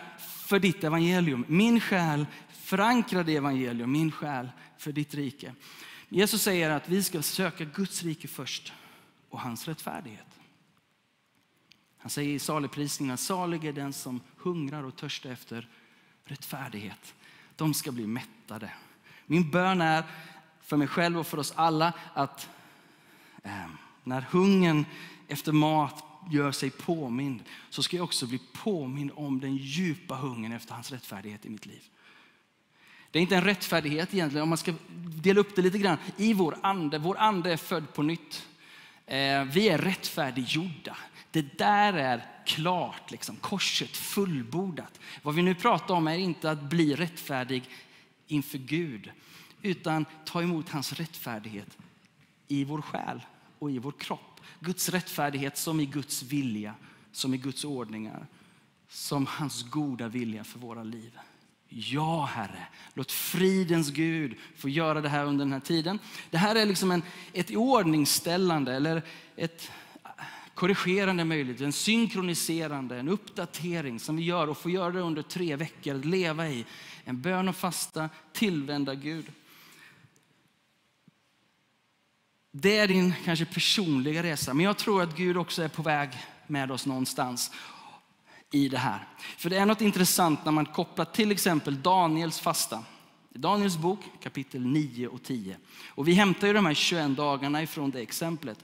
för 0.46 0.60
ditt 0.60 0.84
evangelium. 0.84 1.46
Min 1.48 1.80
själ 1.80 2.26
förankrad 2.50 3.30
i 3.30 3.36
evangelium. 3.36 3.92
Min 3.92 4.12
själ 4.12 4.50
för 4.78 4.92
ditt 4.92 5.14
rike. 5.14 5.54
Jesus 6.10 6.42
säger 6.42 6.70
att 6.70 6.90
vi 6.90 7.04
ska 7.04 7.22
söka 7.22 7.64
Guds 7.64 8.04
rike 8.04 8.28
först 8.28 8.74
och 9.30 9.40
hans 9.40 9.68
rättfärdighet. 9.68 10.26
Han 11.98 12.10
säger 12.10 12.36
i 12.36 12.40
saligprisningen 12.40 13.18
salig 13.18 13.66
är 13.66 13.74
den 13.74 13.94
som 13.94 14.22
hungrar 14.38 14.84
och 14.84 14.96
törstar 14.96 15.30
efter 15.30 15.68
rättfärdighet. 16.24 17.14
De 17.56 17.74
ska 17.74 17.92
bli 17.92 18.08
mättade. 18.08 18.72
Min 19.26 19.52
bön 19.52 19.82
är 19.82 20.04
för 20.62 20.78
mig 20.78 20.88
själv 20.88 21.20
och 21.20 21.28
för 21.28 21.40
oss 21.40 21.54
alla 21.56 21.94
att 22.14 22.50
Ehm, 23.46 23.78
när 24.04 24.22
hungern 24.22 24.86
efter 25.28 25.52
mat 25.52 26.04
gör 26.32 26.52
sig 26.52 26.70
påmind 26.70 27.44
så 27.70 27.84
ska 27.84 27.98
jag 27.98 28.04
också 28.04 28.28
bli 28.28 28.40
påmind 28.54 29.12
om 29.16 29.40
den 29.40 29.56
djupa 29.56 30.16
hungern 30.16 30.52
efter 30.52 30.74
hans 30.74 30.92
rättfärdighet 30.92 31.46
i 31.46 31.50
mitt 31.50 31.66
liv. 31.66 31.82
Det 33.12 33.20
är 33.20 33.22
inte 33.22 33.36
en 33.36 33.44
rättfärdighet 33.44 34.14
egentligen, 34.14 34.44
om 34.44 34.50
man 34.50 34.58
ska 34.58 34.74
dela 35.22 35.40
upp 35.40 35.56
det 35.56 35.62
lite 35.62 35.78
grann, 35.78 35.98
i 36.18 36.34
vår 36.34 36.58
ande. 36.62 36.98
Vår 36.98 37.18
ande 37.18 37.54
är 37.54 37.58
född 37.58 37.94
på 37.94 38.04
nytt. 38.04 38.48
Ehm, 39.06 39.50
vi 39.50 39.70
är 39.70 39.78
rättfärdiggjorda. 39.78 40.98
Det 41.32 41.58
där 41.58 41.94
är 41.94 42.26
klart, 42.46 43.12
liksom, 43.12 43.36
korset 43.36 43.98
fullbordat. 43.98 45.00
Vad 45.24 45.36
vi 45.36 45.42
nu 45.42 45.56
pratar 45.56 45.96
om 45.96 46.08
är 46.08 46.18
inte 46.18 46.52
att 46.52 46.62
bli 46.62 46.96
rättfärdig 46.96 47.64
inför 48.28 48.58
Gud, 48.58 49.12
utan 49.62 50.06
ta 50.26 50.42
emot 50.42 50.70
hans 50.70 50.94
rättfärdighet 50.94 51.78
i 52.48 52.64
vår 52.64 52.82
själ 52.82 53.22
och 53.60 53.72
i 53.72 53.80
vår 53.80 53.92
kropp. 53.92 54.42
Guds 54.60 54.90
rättfärdighet 54.90 55.58
som 55.58 55.80
i 55.80 55.86
Guds 55.86 56.24
vilja, 56.24 56.74
som 57.12 57.34
i 57.34 57.38
Guds 57.38 57.66
ordningar, 57.66 58.28
som 58.90 59.26
hans 59.26 59.64
goda 59.70 60.08
vilja 60.08 60.44
för 60.44 60.60
våra 60.60 60.84
liv. 60.84 61.20
Ja, 61.70 62.26
Herre, 62.26 62.68
låt 62.94 63.12
fridens 63.12 63.90
Gud 63.90 64.36
få 64.56 64.70
göra 64.70 65.02
det 65.02 65.10
här 65.10 65.26
under 65.26 65.46
den 65.46 65.54
här 65.54 65.60
tiden. 65.60 66.00
Det 66.30 66.38
här 66.38 66.56
är 66.56 66.66
liksom 66.66 66.92
en, 66.92 67.04
ett 67.34 67.56
ordningställande 67.56 68.74
eller 68.74 69.02
ett 69.36 69.72
korrigerande 70.54 71.26
möjlighet, 71.26 71.62
en 71.62 71.74
synkroniserande, 71.74 73.00
en 73.00 73.10
uppdatering 73.10 74.00
som 74.00 74.16
vi 74.16 74.24
gör 74.24 74.50
och 74.50 74.58
får 74.58 74.72
göra 74.72 74.92
det 74.92 75.02
under 75.02 75.22
tre 75.22 75.56
veckor, 75.56 75.96
att 75.96 76.06
leva 76.06 76.50
i 76.50 76.66
en 77.04 77.22
bön 77.22 77.48
och 77.48 77.56
fasta, 77.56 78.10
tillvända 78.34 78.96
Gud. 78.96 79.26
Det 82.58 82.78
är 82.78 82.88
din 82.88 83.14
kanske 83.26 83.46
personliga 83.46 84.24
resa, 84.24 84.54
men 84.54 84.66
jag 84.66 84.78
tror 84.78 85.02
att 85.02 85.18
Gud 85.18 85.38
också 85.38 85.64
är 85.64 85.68
på 85.68 85.82
väg 85.82 86.10
med 86.48 86.72
oss 86.72 86.86
någonstans 86.86 87.52
i 88.52 88.70
det 88.70 88.78
här. 88.78 89.08
För 89.38 89.50
det 89.50 89.58
är 89.58 89.66
något 89.66 89.82
intressant 89.82 90.46
när 90.46 90.52
man 90.52 90.66
kopplar 90.66 91.06
till 91.06 91.32
exempel 91.32 91.82
Daniels 91.82 92.40
fasta. 92.40 92.84
I 93.34 93.38
Daniels 93.38 93.78
bok 93.78 94.00
kapitel 94.24 94.66
9 94.66 95.08
och 95.08 95.24
10. 95.24 95.58
Och 95.88 96.08
vi 96.08 96.14
hämtar 96.14 96.48
ju 96.48 96.54
de 96.54 96.66
här 96.66 96.74
21 96.74 97.18
dagarna 97.18 97.64
ifrån 97.64 97.92
det 97.92 98.02
exemplet. 98.02 98.58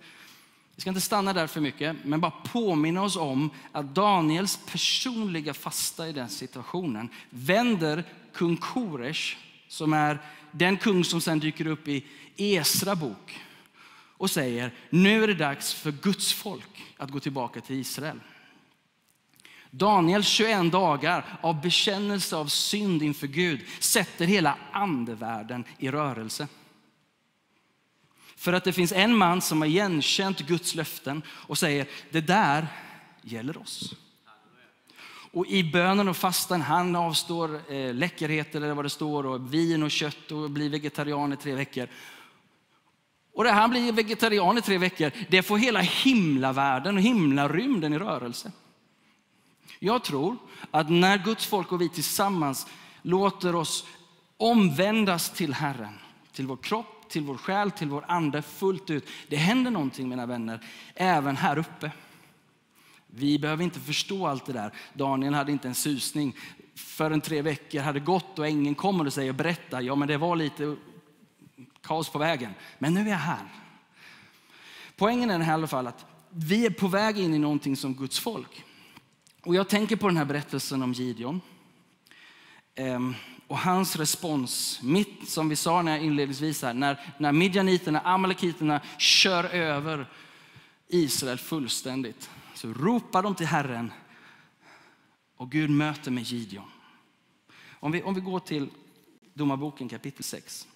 Vi 0.75 0.81
ska 0.81 0.89
inte 0.89 1.01
stanna 1.01 1.33
där 1.33 1.47
för 1.47 1.61
mycket, 1.61 1.95
men 2.03 2.21
bara 2.21 2.31
påminna 2.31 3.03
oss 3.03 3.15
om 3.15 3.49
att 3.71 3.95
Daniels 3.95 4.59
personliga 4.71 5.53
fasta 5.53 6.07
i 6.07 6.11
den 6.11 6.29
situationen 6.29 7.09
vänder 7.29 8.03
kung 8.33 8.57
Koresh, 8.57 9.37
som 9.67 9.93
är 9.93 10.19
den 10.51 10.77
kung 10.77 11.03
som 11.03 11.21
sen 11.21 11.39
dyker 11.39 11.67
upp 11.67 11.87
i 11.87 12.05
Esra 12.37 12.95
bok, 12.95 13.39
och 14.21 14.31
säger 14.31 14.71
nu 14.89 15.23
är 15.23 15.27
det 15.27 15.33
dags 15.33 15.73
för 15.73 15.91
Guds 15.91 16.33
folk 16.33 16.83
att 16.97 17.11
gå 17.11 17.19
tillbaka 17.19 17.61
till 17.61 17.75
Israel. 17.75 18.19
Daniels 19.71 20.27
21 20.27 20.71
dagar 20.71 21.39
av 21.41 21.61
bekännelse 21.61 22.35
av 22.35 22.45
synd 22.45 23.03
inför 23.03 23.27
Gud 23.27 23.61
sätter 23.79 24.25
hela 24.25 24.57
andevärlden 24.71 25.63
i 25.77 25.91
rörelse. 25.91 26.47
För 28.35 28.53
att 28.53 28.63
det 28.63 28.73
finns 28.73 28.91
en 28.91 29.15
man 29.15 29.41
som 29.41 29.61
har 29.61 29.67
igenkänt 29.67 30.39
Guds 30.39 30.75
löften 30.75 31.21
och 31.29 31.57
säger 31.57 31.87
det 32.11 32.21
där 32.21 32.67
gäller 33.21 33.57
oss. 33.57 33.95
Och 35.31 35.47
i 35.47 35.63
bönen 35.63 36.07
och 36.07 36.17
fastan, 36.17 36.61
han 36.61 36.95
avstår 36.95 37.73
eh, 37.73 37.93
läckerheter 37.93 38.61
eller 38.61 38.73
vad 38.73 38.85
det 38.85 38.89
står 38.89 39.25
och 39.25 39.53
vin 39.53 39.83
och 39.83 39.91
kött 39.91 40.31
och 40.31 40.49
blir 40.49 40.69
vegetarian 40.69 41.33
i 41.33 41.37
tre 41.37 41.55
veckor. 41.55 41.87
Och 43.33 43.43
det 43.43 43.51
här 43.51 43.67
blir 43.67 43.91
vegetarian 43.91 44.57
i 44.57 44.61
tre 44.61 44.77
veckor, 44.77 45.11
det 45.29 45.43
får 45.43 45.57
hela 45.57 45.79
himlavärlden 45.79 46.95
och 46.95 47.01
himlarymden 47.01 47.93
i 47.93 47.99
rörelse. 47.99 48.51
Jag 49.79 50.03
tror 50.03 50.37
att 50.71 50.89
när 50.89 51.17
Guds 51.17 51.45
folk 51.45 51.71
och 51.71 51.81
vi 51.81 51.89
tillsammans 51.89 52.67
låter 53.01 53.55
oss 53.55 53.85
omvändas 54.37 55.29
till 55.29 55.53
Herren, 55.53 55.99
till 56.31 56.47
vår 56.47 56.57
kropp, 56.57 57.09
till 57.09 57.23
vår 57.23 57.37
själ, 57.37 57.71
till 57.71 57.89
vår 57.89 58.05
ande 58.07 58.41
fullt 58.41 58.89
ut. 58.89 59.07
Det 59.27 59.35
händer 59.35 59.71
någonting 59.71 60.09
mina 60.09 60.25
vänner, 60.25 60.59
även 60.95 61.37
här 61.37 61.57
uppe. 61.57 61.91
Vi 63.07 63.39
behöver 63.39 63.63
inte 63.63 63.79
förstå 63.79 64.27
allt 64.27 64.45
det 64.45 64.53
där. 64.53 64.71
Daniel 64.93 65.33
hade 65.33 65.51
inte 65.51 65.67
en 65.67 65.75
susning 65.75 66.35
förrän 66.75 67.21
tre 67.21 67.41
veckor 67.41 67.79
hade 67.79 67.99
gått 67.99 68.39
och 68.39 68.47
ängeln 68.47 68.75
kommer 68.75 69.05
och 69.05 69.13
säger 69.13 69.33
berätta, 69.33 69.81
ja 69.81 69.95
men 69.95 70.07
det 70.07 70.17
var 70.17 70.35
lite 70.35 70.75
kaos 71.81 72.09
på 72.09 72.19
vägen. 72.19 72.53
Men 72.79 72.93
nu 72.93 73.01
är 73.01 73.11
jag 73.11 73.17
här. 73.17 73.47
Poängen 74.95 75.29
är 75.29 75.47
i 75.47 75.49
alla 75.49 75.67
fall 75.67 75.87
att 75.87 76.05
vi 76.29 76.65
är 76.65 76.69
på 76.69 76.87
väg 76.87 77.19
in 77.19 77.33
i 77.33 77.39
någonting 77.39 77.75
som 77.75 77.93
Guds 77.93 78.19
folk. 78.19 78.63
Och 79.43 79.55
jag 79.55 79.69
tänker 79.69 79.95
på 79.95 80.07
den 80.07 80.17
här 80.17 80.25
berättelsen 80.25 80.83
om 80.83 80.93
Gideon. 80.93 81.41
Ehm, 82.75 83.15
och 83.47 83.57
hans 83.57 83.95
respons, 83.95 84.79
mitt 84.83 85.29
som 85.29 85.49
vi 85.49 85.55
sa 85.55 85.81
när 85.81 85.99
inledningsvis 85.99 86.61
här, 86.61 86.73
när, 86.73 86.99
när 87.17 87.31
midjaniterna, 87.31 87.99
amalekiterna 87.99 88.81
kör 88.97 89.43
över 89.43 90.09
Israel 90.87 91.37
fullständigt. 91.37 92.29
Så 92.53 92.73
ropar 92.73 93.23
de 93.23 93.35
till 93.35 93.45
Herren 93.45 93.91
och 95.37 95.51
Gud 95.51 95.69
möter 95.69 96.11
med 96.11 96.23
Gideon. 96.23 96.71
Om 97.69 97.91
vi, 97.91 98.03
om 98.03 98.13
vi 98.13 98.21
går 98.21 98.39
till 98.39 98.69
Domarboken 99.33 99.89
kapitel 99.89 100.23
6. 100.23 100.67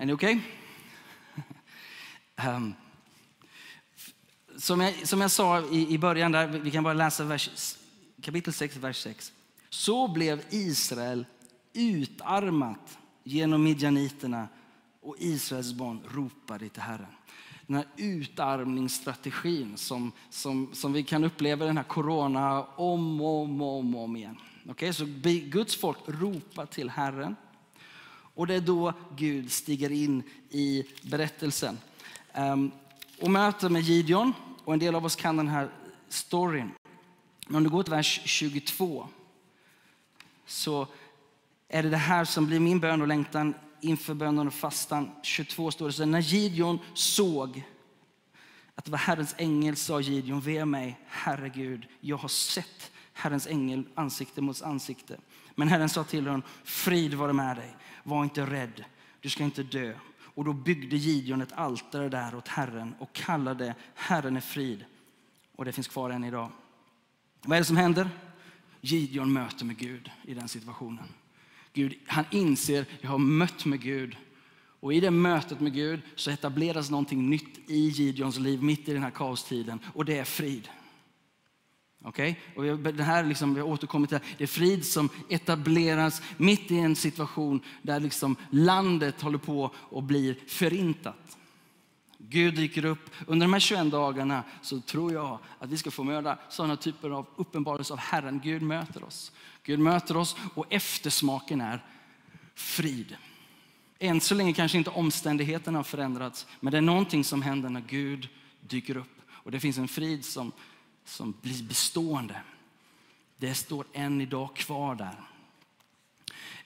Är 0.00 0.06
ni 0.06 0.12
okej? 0.12 0.40
Ehm, 2.36 2.74
som, 4.56 4.80
jag, 4.80 5.08
som 5.08 5.20
jag 5.20 5.30
sa 5.30 5.60
i, 5.60 5.94
i 5.94 5.98
början, 5.98 6.32
där, 6.32 6.46
vi 6.46 6.70
kan 6.70 6.84
bara 6.84 6.94
läsa 6.94 7.24
vers, 7.24 7.76
kapitel 8.22 8.52
6, 8.52 8.76
vers 8.76 8.96
6. 8.96 9.32
Så 9.70 10.08
blev 10.08 10.42
Israel 10.50 11.26
utarmat 11.72 12.98
genom 13.24 13.62
midjaniterna 13.62 14.48
och 15.00 15.16
Israels 15.18 15.72
barn 15.72 16.00
ropade 16.14 16.68
till 16.68 16.82
Herren. 16.82 17.14
Den 17.66 17.76
här 17.76 17.86
utarmningsstrategin 17.96 19.76
som, 19.76 20.12
som, 20.30 20.70
som 20.72 20.92
vi 20.92 21.02
kan 21.02 21.24
uppleva 21.24 21.64
i 21.64 21.66
den 21.66 21.76
här 21.76 21.84
corona 21.84 22.64
om 22.64 23.20
och 23.20 23.42
om, 23.42 23.62
om, 23.62 23.96
om 23.96 24.16
igen. 24.16 24.36
Okay? 24.68 24.92
Så 24.92 25.04
Guds 25.44 25.76
folk 25.76 25.98
ropar 26.06 26.66
till 26.66 26.90
Herren. 26.90 27.36
Och 28.40 28.46
det 28.46 28.54
är 28.54 28.60
då 28.60 28.92
Gud 29.16 29.52
stiger 29.52 29.92
in 29.92 30.22
i 30.50 30.84
berättelsen. 31.02 31.78
Ehm, 32.32 32.70
och 33.20 33.30
möter 33.30 33.68
med 33.68 33.82
Gideon. 33.82 34.32
Och 34.64 34.72
en 34.72 34.78
del 34.78 34.94
av 34.94 35.04
oss 35.04 35.16
kan 35.16 35.36
den 35.36 35.48
här 35.48 35.70
storyn. 36.08 36.70
Men 37.46 37.56
om 37.56 37.64
du 37.64 37.70
går 37.70 37.82
till 37.82 37.92
vers 37.92 38.20
22 38.24 39.08
så 40.46 40.86
är 41.68 41.82
det 41.82 41.90
det 41.90 41.96
här 41.96 42.24
som 42.24 42.46
blir 42.46 42.60
min 42.60 42.80
bön 42.80 43.02
och 43.02 43.08
längtan 43.08 43.54
inför 43.80 44.14
bönen 44.14 44.46
och 44.46 44.54
fastan. 44.54 45.10
22 45.22 45.70
står 45.70 45.86
det 45.86 45.92
så 45.92 46.04
när 46.04 46.20
Gideon 46.20 46.78
såg 46.94 47.62
att 48.74 48.84
det 48.84 48.90
var 48.90 48.98
Herrens 48.98 49.34
ängel 49.38 49.76
sa 49.76 50.00
Gideon, 50.00 50.40
ve 50.40 50.64
mig, 50.64 50.98
Herre 51.06 51.48
Gud, 51.48 51.86
jag 52.00 52.16
har 52.16 52.28
sett 52.28 52.90
Herrens 53.12 53.46
ängel 53.46 53.84
ansikte 53.94 54.40
mot 54.40 54.62
ansikte. 54.62 55.16
Men 55.54 55.68
Herren 55.68 55.88
sa 55.88 56.04
till 56.04 56.26
honom, 56.26 56.42
frid 56.64 57.14
vare 57.14 57.32
med 57.32 57.56
dig, 57.56 57.76
var 58.10 58.24
inte 58.24 58.46
rädd, 58.46 58.84
du 59.20 59.28
ska 59.28 59.44
inte 59.44 59.62
dö. 59.62 59.94
Och 60.34 60.44
då 60.44 60.52
byggde 60.52 60.96
Gideon 60.96 61.42
ett 61.42 61.52
altare 61.52 62.08
där 62.08 62.34
åt 62.34 62.48
Herren 62.48 62.94
och 62.98 63.12
kallade 63.12 63.74
Herren 63.94 64.36
är 64.36 64.40
frid. 64.40 64.84
Och 65.56 65.64
det 65.64 65.72
finns 65.72 65.88
kvar 65.88 66.10
än 66.10 66.24
idag. 66.24 66.50
Vad 67.42 67.56
är 67.56 67.60
det 67.60 67.64
som 67.64 67.76
händer? 67.76 68.08
Gideon 68.80 69.32
möter 69.32 69.64
med 69.64 69.76
Gud 69.76 70.10
i 70.22 70.34
den 70.34 70.48
situationen. 70.48 71.04
Gud, 71.72 71.94
han 72.06 72.24
inser, 72.30 72.86
jag 73.00 73.10
har 73.10 73.18
mött 73.18 73.64
med 73.64 73.80
Gud. 73.80 74.16
Och 74.80 74.94
i 74.94 75.00
det 75.00 75.10
mötet 75.10 75.60
med 75.60 75.72
Gud 75.72 76.00
så 76.14 76.30
etableras 76.30 76.90
någonting 76.90 77.30
nytt 77.30 77.70
i 77.70 77.88
Gideons 77.88 78.38
liv 78.38 78.62
mitt 78.62 78.88
i 78.88 78.92
den 78.92 79.02
här 79.02 79.10
kaostiden. 79.10 79.78
Och 79.94 80.04
det 80.04 80.18
är 80.18 80.24
frid. 80.24 80.68
Okay? 82.04 82.34
Och 82.56 82.78
det 82.78 83.02
här 83.02 83.24
liksom, 83.24 83.54
vi 83.54 83.60
har 83.60 83.68
återkommit 83.68 84.10
till 84.10 84.18
det. 84.38 84.44
är 84.44 84.48
frid 84.48 84.86
som 84.86 85.08
etableras 85.28 86.22
mitt 86.36 86.70
i 86.70 86.78
en 86.78 86.96
situation 86.96 87.60
där 87.82 88.00
liksom 88.00 88.36
landet 88.50 89.20
håller 89.20 89.38
på 89.38 89.70
att 89.92 90.04
bli 90.04 90.40
förintat. 90.46 91.36
Gud 92.18 92.54
dyker 92.54 92.84
upp. 92.84 93.10
Under 93.26 93.46
de 93.46 93.52
här 93.52 93.60
21 93.60 93.90
dagarna 93.90 94.42
så 94.62 94.80
tror 94.80 95.12
jag 95.12 95.38
att 95.58 95.70
vi 95.70 95.76
ska 95.76 95.90
få 95.90 96.04
möta 96.04 96.38
sådana 96.48 96.76
typer 96.76 97.10
av 97.10 97.26
uppenbarelser 97.36 97.94
av 97.94 97.98
Herren. 97.98 98.40
Gud 98.44 98.62
möter 98.62 99.04
oss. 99.04 99.32
Gud 99.62 99.78
möter 99.78 100.16
oss 100.16 100.36
och 100.54 100.66
eftersmaken 100.70 101.60
är 101.60 101.84
frid. 102.54 103.16
Än 103.98 104.20
så 104.20 104.34
länge 104.34 104.52
kanske 104.52 104.78
inte 104.78 104.90
omständigheterna 104.90 105.78
har 105.78 105.84
förändrats, 105.84 106.46
men 106.60 106.70
det 106.70 106.76
är 106.76 106.82
någonting 106.82 107.24
som 107.24 107.42
händer 107.42 107.68
när 107.68 107.80
Gud 107.80 108.28
dyker 108.60 108.96
upp. 108.96 109.20
Och 109.28 109.50
det 109.50 109.60
finns 109.60 109.78
en 109.78 109.88
frid 109.88 110.24
som 110.24 110.52
som 111.04 111.34
blir 111.42 111.62
bestående. 111.62 112.40
Det 113.36 113.54
står 113.54 113.86
än 113.92 114.20
idag 114.20 114.56
kvar 114.56 114.94
där. 114.94 115.20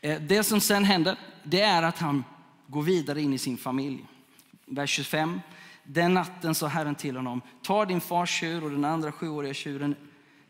Eh, 0.01 0.21
det 0.21 0.45
som 0.45 0.61
sen 0.61 0.85
händer, 0.85 1.19
det 1.43 1.61
är 1.61 1.83
att 1.83 1.99
han 1.99 2.25
går 2.67 2.83
vidare 2.83 3.23
in 3.23 3.33
i 3.33 3.39
sin 3.39 3.57
familj. 3.57 4.05
Vers 4.67 4.91
25. 4.91 5.41
Den 5.85 6.15
natten 6.15 6.55
sa 6.55 6.67
Herren 6.67 6.95
till 6.95 7.17
honom, 7.17 7.41
ta 7.63 7.85
din 7.85 8.01
fars 8.01 8.31
tjur 8.31 8.65
och 8.65 8.71
den 8.71 8.85
andra 8.85 9.13
sjuåriga 9.13 9.55
tjuren, 9.55 9.97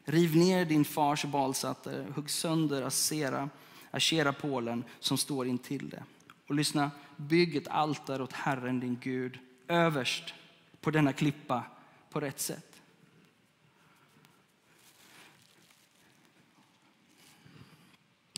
riv 0.04 0.36
ner 0.36 0.64
din 0.64 0.84
fars 0.84 1.24
balsatter, 1.24 2.06
hugg 2.14 2.30
sönder 2.30 2.82
Asera, 2.82 3.48
Ashera-pålen 3.90 4.84
som 5.00 5.18
står 5.18 5.46
intill 5.46 5.88
det. 5.88 6.04
Och 6.46 6.54
lyssna, 6.54 6.90
bygg 7.16 7.56
ett 7.56 7.68
altare 7.68 8.22
åt 8.22 8.32
Herren 8.32 8.80
din 8.80 8.98
Gud 9.02 9.38
överst 9.68 10.34
på 10.80 10.90
denna 10.90 11.12
klippa 11.12 11.62
på 12.10 12.20
rätt 12.20 12.40
sätt. 12.40 12.73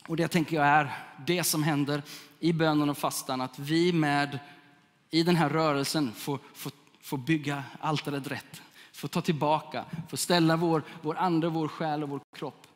Och 0.06 0.16
det 0.16 0.28
tänker 0.28 0.56
jag 0.56 0.66
är 0.66 0.92
det 1.26 1.44
som 1.44 1.62
händer 1.62 2.02
i 2.40 2.52
bönen 2.52 2.90
och 2.90 2.98
fastan, 2.98 3.40
att 3.40 3.58
vi 3.58 3.92
med 3.92 4.38
i 5.10 5.22
den 5.22 5.36
här 5.36 5.48
rörelsen 5.48 6.12
får, 6.12 6.38
får, 6.54 6.72
får 7.00 7.18
bygga 7.18 7.64
altaret 7.80 8.30
rätt. 8.30 8.62
Får 8.92 9.08
ta 9.08 9.20
tillbaka, 9.20 9.84
får 10.08 10.16
ställa 10.16 10.56
vår, 10.56 10.82
vår 11.02 11.16
ande, 11.16 11.48
vår 11.48 11.68
själ 11.68 12.02
och 12.02 12.08
vår 12.08 12.20
kropp 12.36 12.66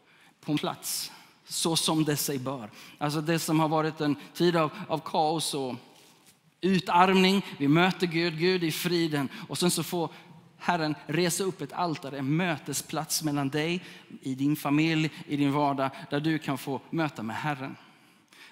på 0.40 0.52
en 0.52 0.58
plats 0.58 1.12
så 1.44 1.76
som 1.76 2.04
det 2.04 2.16
sig 2.16 2.38
bör. 2.38 2.70
Alltså 2.98 3.20
det 3.20 3.38
som 3.38 3.60
har 3.60 3.68
varit 3.68 4.00
en 4.00 4.16
tid 4.34 4.56
av, 4.56 4.70
av 4.88 4.98
kaos 4.98 5.54
och 5.54 5.74
utarmning. 6.60 7.46
Vi 7.58 7.68
möter 7.68 8.06
Gud, 8.06 8.38
Gud 8.38 8.64
i 8.64 8.72
friden 8.72 9.28
och 9.48 9.58
sen 9.58 9.70
så 9.70 9.82
får 9.82 10.10
Herren 10.60 10.94
resa 11.06 11.44
upp 11.44 11.60
ett 11.60 11.72
altare, 11.72 12.18
en 12.18 12.36
mötesplats 12.36 13.22
mellan 13.22 13.48
dig, 13.48 13.84
i 14.20 14.34
din 14.34 14.56
familj, 14.56 15.10
i 15.26 15.36
din 15.36 15.52
vardag, 15.52 15.90
där 16.10 16.20
du 16.20 16.38
kan 16.38 16.58
få 16.58 16.80
möta 16.90 17.22
med 17.22 17.36
Herren. 17.36 17.76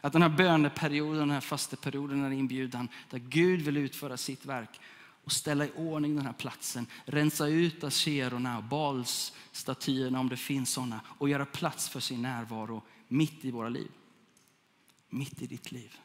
Att 0.00 0.12
den 0.12 0.22
här 0.22 0.28
böneperioden, 0.28 1.18
den 1.18 1.30
här 1.30 1.40
fasteperioden 1.40 2.24
är 2.24 2.30
inbjudan, 2.30 2.88
där 3.10 3.18
Gud 3.18 3.60
vill 3.60 3.76
utföra 3.76 4.16
sitt 4.16 4.46
verk 4.46 4.80
och 5.24 5.32
ställa 5.32 5.64
i 5.64 5.70
ordning 5.76 6.16
den 6.16 6.26
här 6.26 6.32
platsen, 6.32 6.86
rensa 7.04 7.46
ut 7.46 7.84
aserorna 7.84 8.58
och 8.58 8.64
balsstatyerna 8.64 10.20
om 10.20 10.28
det 10.28 10.36
finns 10.36 10.72
sådana 10.72 11.00
och 11.06 11.28
göra 11.28 11.46
plats 11.46 11.88
för 11.88 12.00
sin 12.00 12.22
närvaro 12.22 12.82
mitt 13.08 13.44
i 13.44 13.50
våra 13.50 13.68
liv. 13.68 13.90
Mitt 15.08 15.42
i 15.42 15.46
ditt 15.46 15.72
liv. 15.72 15.96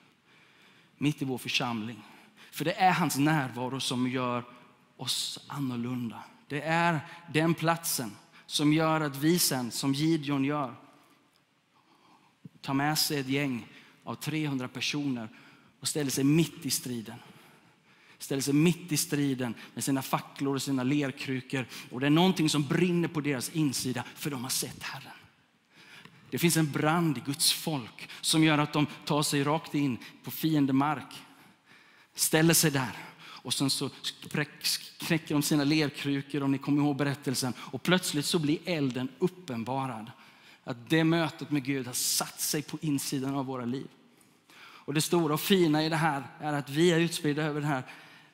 Mitt 0.97 1.21
i 1.21 1.25
vår 1.25 1.37
församling. 1.37 2.03
För 2.51 2.65
det 2.65 2.73
är 2.73 2.91
hans 2.91 3.17
närvaro 3.17 3.79
som 3.79 4.09
gör 4.09 4.43
oss 5.03 5.39
annorlunda. 5.47 6.23
Det 6.47 6.61
är 6.61 6.99
den 7.33 7.53
platsen 7.53 8.11
som 8.45 8.73
gör 8.73 9.01
att 9.01 9.15
vi 9.15 9.39
sen, 9.39 9.71
som 9.71 9.93
Gideon 9.93 10.43
gör, 10.43 10.75
tar 12.61 12.73
med 12.73 12.99
sig 12.99 13.19
ett 13.19 13.27
gäng 13.27 13.67
av 14.03 14.15
300 14.15 14.67
personer 14.67 15.29
och 15.79 15.87
ställer 15.87 16.11
sig 16.11 16.23
mitt 16.23 16.65
i 16.65 16.69
striden. 16.69 17.15
Ställer 18.17 18.41
sig 18.41 18.53
mitt 18.53 18.91
i 18.91 18.97
striden 18.97 19.55
med 19.73 19.83
sina 19.83 20.01
facklor 20.01 20.55
och 20.55 20.61
sina 20.61 20.83
lerkrukor. 20.83 21.65
Och 21.91 21.99
det 21.99 22.05
är 22.05 22.09
någonting 22.09 22.49
som 22.49 22.67
brinner 22.67 23.07
på 23.07 23.21
deras 23.21 23.49
insida 23.49 24.03
för 24.15 24.29
de 24.29 24.43
har 24.43 24.49
sett 24.49 24.83
Herren. 24.83 25.13
Det 26.29 26.39
finns 26.39 26.57
en 26.57 26.71
brand 26.71 27.17
i 27.17 27.21
Guds 27.25 27.53
folk 27.53 28.09
som 28.21 28.43
gör 28.43 28.57
att 28.57 28.73
de 28.73 28.85
tar 29.05 29.23
sig 29.23 29.43
rakt 29.43 29.75
in 29.75 29.97
på 30.23 30.31
fiendemark. 30.31 31.13
Ställer 32.15 32.53
sig 32.53 32.71
där 32.71 32.97
och 33.43 33.53
sen 33.53 33.69
så 33.69 33.89
knäcker 34.97 35.35
de 35.35 35.41
sina 35.41 35.63
lerkrukor 35.63 36.43
om 36.43 36.51
ni 36.51 36.57
kommer 36.57 36.83
ihåg 36.83 36.95
berättelsen. 36.95 37.53
Och 37.57 37.83
plötsligt 37.83 38.25
så 38.25 38.39
blir 38.39 38.57
elden 38.65 39.09
uppenbarad. 39.19 40.11
Att 40.63 40.89
det 40.89 41.03
mötet 41.03 41.51
med 41.51 41.63
Gud 41.63 41.87
har 41.87 41.93
satt 41.93 42.41
sig 42.41 42.61
på 42.61 42.77
insidan 42.81 43.35
av 43.35 43.45
våra 43.45 43.65
liv. 43.65 43.87
Och 44.57 44.93
det 44.93 45.01
stora 45.01 45.33
och 45.33 45.41
fina 45.41 45.83
i 45.83 45.89
det 45.89 45.95
här 45.95 46.23
är 46.39 46.53
att 46.53 46.69
vi 46.69 46.91
är 46.91 46.99
utspridda 46.99 47.43
över 47.43 47.61
den 47.61 47.69
här 47.69 47.83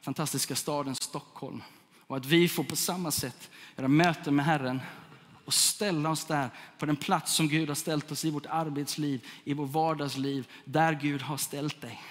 fantastiska 0.02 0.56
staden 0.56 0.95
Stockholm. 0.95 1.62
Och 2.08 2.17
att 2.17 2.26
vi 2.26 2.50
får 2.50 2.63
på 2.63 2.76
samma 2.76 3.12
sätt 3.12 3.50
göra 3.78 3.88
möten 3.88 4.36
med 4.36 4.45
Herren 4.45 4.82
och 5.45 5.54
ställa 5.54 6.10
oss 6.10 6.26
där 6.26 6.50
på 6.78 6.86
den 6.86 6.95
plats 6.95 7.34
som 7.34 7.48
Gud 7.48 7.67
har 7.67 7.76
ställt 7.76 8.12
oss 8.12 8.26
i 8.26 8.32
vårt 8.32 8.45
arbetsliv, 8.45 9.26
i 9.43 9.54
vårt 9.54 9.69
vardagsliv, 9.69 10.48
där 10.65 10.93
Gud 10.93 11.22
har 11.22 11.38
ställt 11.38 11.82
dig. 11.82 12.02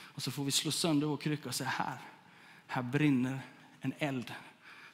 Och 0.00 0.22
så 0.22 0.30
får 0.30 0.44
vi 0.44 0.50
slå 0.50 0.70
sönder 0.70 1.06
vår 1.06 1.16
krycka 1.16 1.48
och 1.48 1.54
säga 1.54 1.70
här, 1.70 1.98
här 2.68 2.82
brinner 2.82 3.40
en 3.80 3.92
eld 3.98 4.32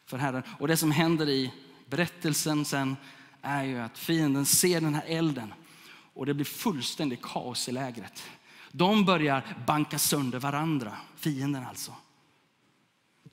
för 0.07 0.19
Herren. 0.19 0.43
Och 0.59 0.69
det 0.69 0.77
som 0.77 0.91
händer 0.91 1.29
i 1.29 1.53
berättelsen 1.87 2.65
sen 2.65 2.97
är 3.43 3.65
ju 3.65 3.79
att 3.79 3.99
fienden 3.99 4.47
ser 4.47 4.81
den 4.81 4.95
här 4.95 5.05
elden 5.07 5.55
och 6.15 6.27
det 6.27 6.35
blir 6.35 6.45
fullständigt 6.45 7.23
kaos 7.23 7.69
i 7.69 7.73
lägret. 7.73 8.23
De 8.73 9.05
börjar 9.05 9.57
banka 9.67 9.99
sönder 9.99 10.39
varandra, 10.39 10.97
fienden 11.17 11.67
alltså. 11.67 11.93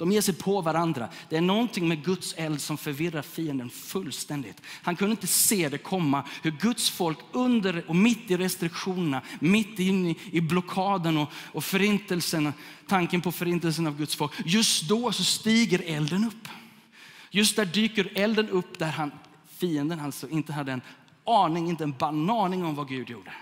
De 0.02 0.12
ger 0.12 0.22
sig 0.22 0.34
på 0.34 0.62
varandra. 0.62 1.10
Det 1.30 1.38
är 1.38 1.42
någonting 1.42 1.88
med 1.88 2.06
Guds 2.06 2.34
eld 2.38 2.62
som 2.62 2.78
förvirrar 2.78 3.22
fienden 3.22 3.70
fullständigt. 3.70 4.62
Han 4.84 4.96
kunde 4.96 5.12
inte 5.12 5.28
se 5.28 5.70
det 5.70 5.78
komma, 5.78 6.24
hur 6.42 6.52
Guds 6.52 6.90
folk 6.90 7.18
under 7.32 7.84
och 7.88 7.96
mitt 7.96 8.32
i 8.32 8.38
restriktionerna, 8.38 9.22
mitt 9.40 9.80
inne 9.80 10.10
i, 10.10 10.18
i 10.32 10.42
blockaden 10.42 11.18
och, 11.18 11.30
och 11.34 11.64
förintelsen, 11.64 12.54
tanken 12.88 13.22
på 13.22 13.32
förintelsen 13.32 13.88
av 13.88 13.98
Guds 13.98 14.16
folk. 14.16 14.32
Just 14.46 14.90
då 14.90 15.12
så 15.12 15.24
stiger 15.24 15.82
elden 15.86 16.24
upp. 16.24 16.48
Just 17.32 17.56
där 17.56 17.66
dyker 17.66 18.12
elden 18.16 18.50
upp 18.50 18.80
där 18.80 18.92
han, 18.92 19.12
fienden 19.58 20.00
alltså 20.00 20.30
inte 20.30 20.54
hade 20.54 20.72
en 20.72 20.82
aning, 21.26 21.70
inte 21.70 21.84
en 21.84 21.96
bananing 22.00 22.66
om 22.66 22.76
vad 22.76 22.88
Gud 22.88 23.10
gjorde. 23.10 23.34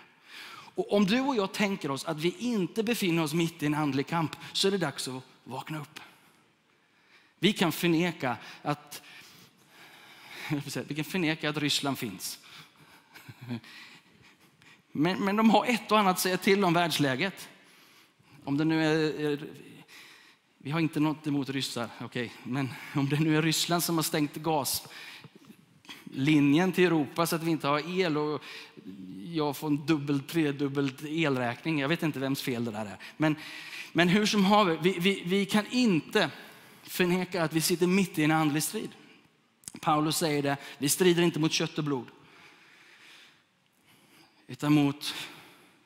Och 0.75 0.93
om 0.93 1.05
du 1.05 1.21
och 1.21 1.35
jag 1.35 1.51
tänker 1.51 1.91
oss 1.91 2.05
att 2.05 2.19
vi 2.19 2.35
inte 2.39 2.83
befinner 2.83 3.23
oss 3.23 3.33
mitt 3.33 3.63
i 3.63 3.65
en 3.65 3.75
andlig 3.75 4.07
kamp 4.07 4.35
så 4.53 4.67
är 4.67 4.71
det 4.71 4.77
dags 4.77 5.07
att 5.07 5.23
vakna 5.43 5.79
upp. 5.79 5.99
Vi 7.39 7.53
kan 7.53 7.71
förneka 7.71 8.37
att, 8.61 9.01
vi 10.87 10.95
kan 10.95 11.05
förneka 11.05 11.49
att 11.49 11.57
Ryssland 11.57 11.97
finns. 11.97 12.39
Men, 14.91 15.25
men 15.25 15.35
de 15.35 15.49
har 15.49 15.65
ett 15.65 15.91
och 15.91 15.99
annat 15.99 16.15
att 16.15 16.19
säga 16.19 16.37
till 16.37 16.63
om 16.63 16.73
världsläget. 16.73 17.49
Om 18.43 18.57
det 18.57 18.65
nu 18.65 18.85
är, 18.85 19.39
vi 20.57 20.71
har 20.71 20.79
inte 20.79 20.99
något 20.99 21.27
emot 21.27 21.49
ryssar, 21.49 21.89
okay. 22.05 22.29
men 22.43 22.69
om 22.95 23.09
det 23.09 23.19
nu 23.19 23.37
är 23.37 23.41
Ryssland 23.41 23.83
som 23.83 23.95
har 23.95 24.03
stängt 24.03 24.35
gaslinjen 24.35 26.71
till 26.71 26.85
Europa 26.85 27.25
så 27.25 27.35
att 27.35 27.43
vi 27.43 27.51
inte 27.51 27.67
har 27.67 27.99
el 27.99 28.17
och 28.17 28.43
jag 29.23 29.57
får 29.57 29.67
en 29.67 29.85
dubbel, 29.85 30.19
tredubbelt 30.19 31.03
elräkning. 31.03 31.79
Jag 31.79 31.89
vet 31.89 32.03
inte 32.03 32.19
vems 32.19 32.41
fel 32.41 32.65
det 32.65 32.71
där 32.71 32.85
är. 32.85 32.97
Men, 33.17 33.35
men 33.91 34.07
hur 34.07 34.25
som 34.25 34.45
haver, 34.45 34.79
vi, 34.81 34.99
vi, 34.99 35.23
vi 35.25 35.45
kan 35.45 35.65
inte 35.71 36.29
förnekar 36.89 37.43
att 37.43 37.53
vi 37.53 37.61
sitter 37.61 37.87
mitt 37.87 38.19
i 38.19 38.23
en 38.23 38.31
andlig 38.31 38.63
strid. 38.63 38.89
Paulus 39.81 40.17
säger 40.17 40.43
det, 40.43 40.57
vi 40.77 40.89
strider 40.89 41.23
inte 41.23 41.39
mot 41.39 41.51
kött 41.51 41.77
och 41.77 41.83
blod. 41.83 42.07
Utan 44.47 44.73
mot 44.73 45.15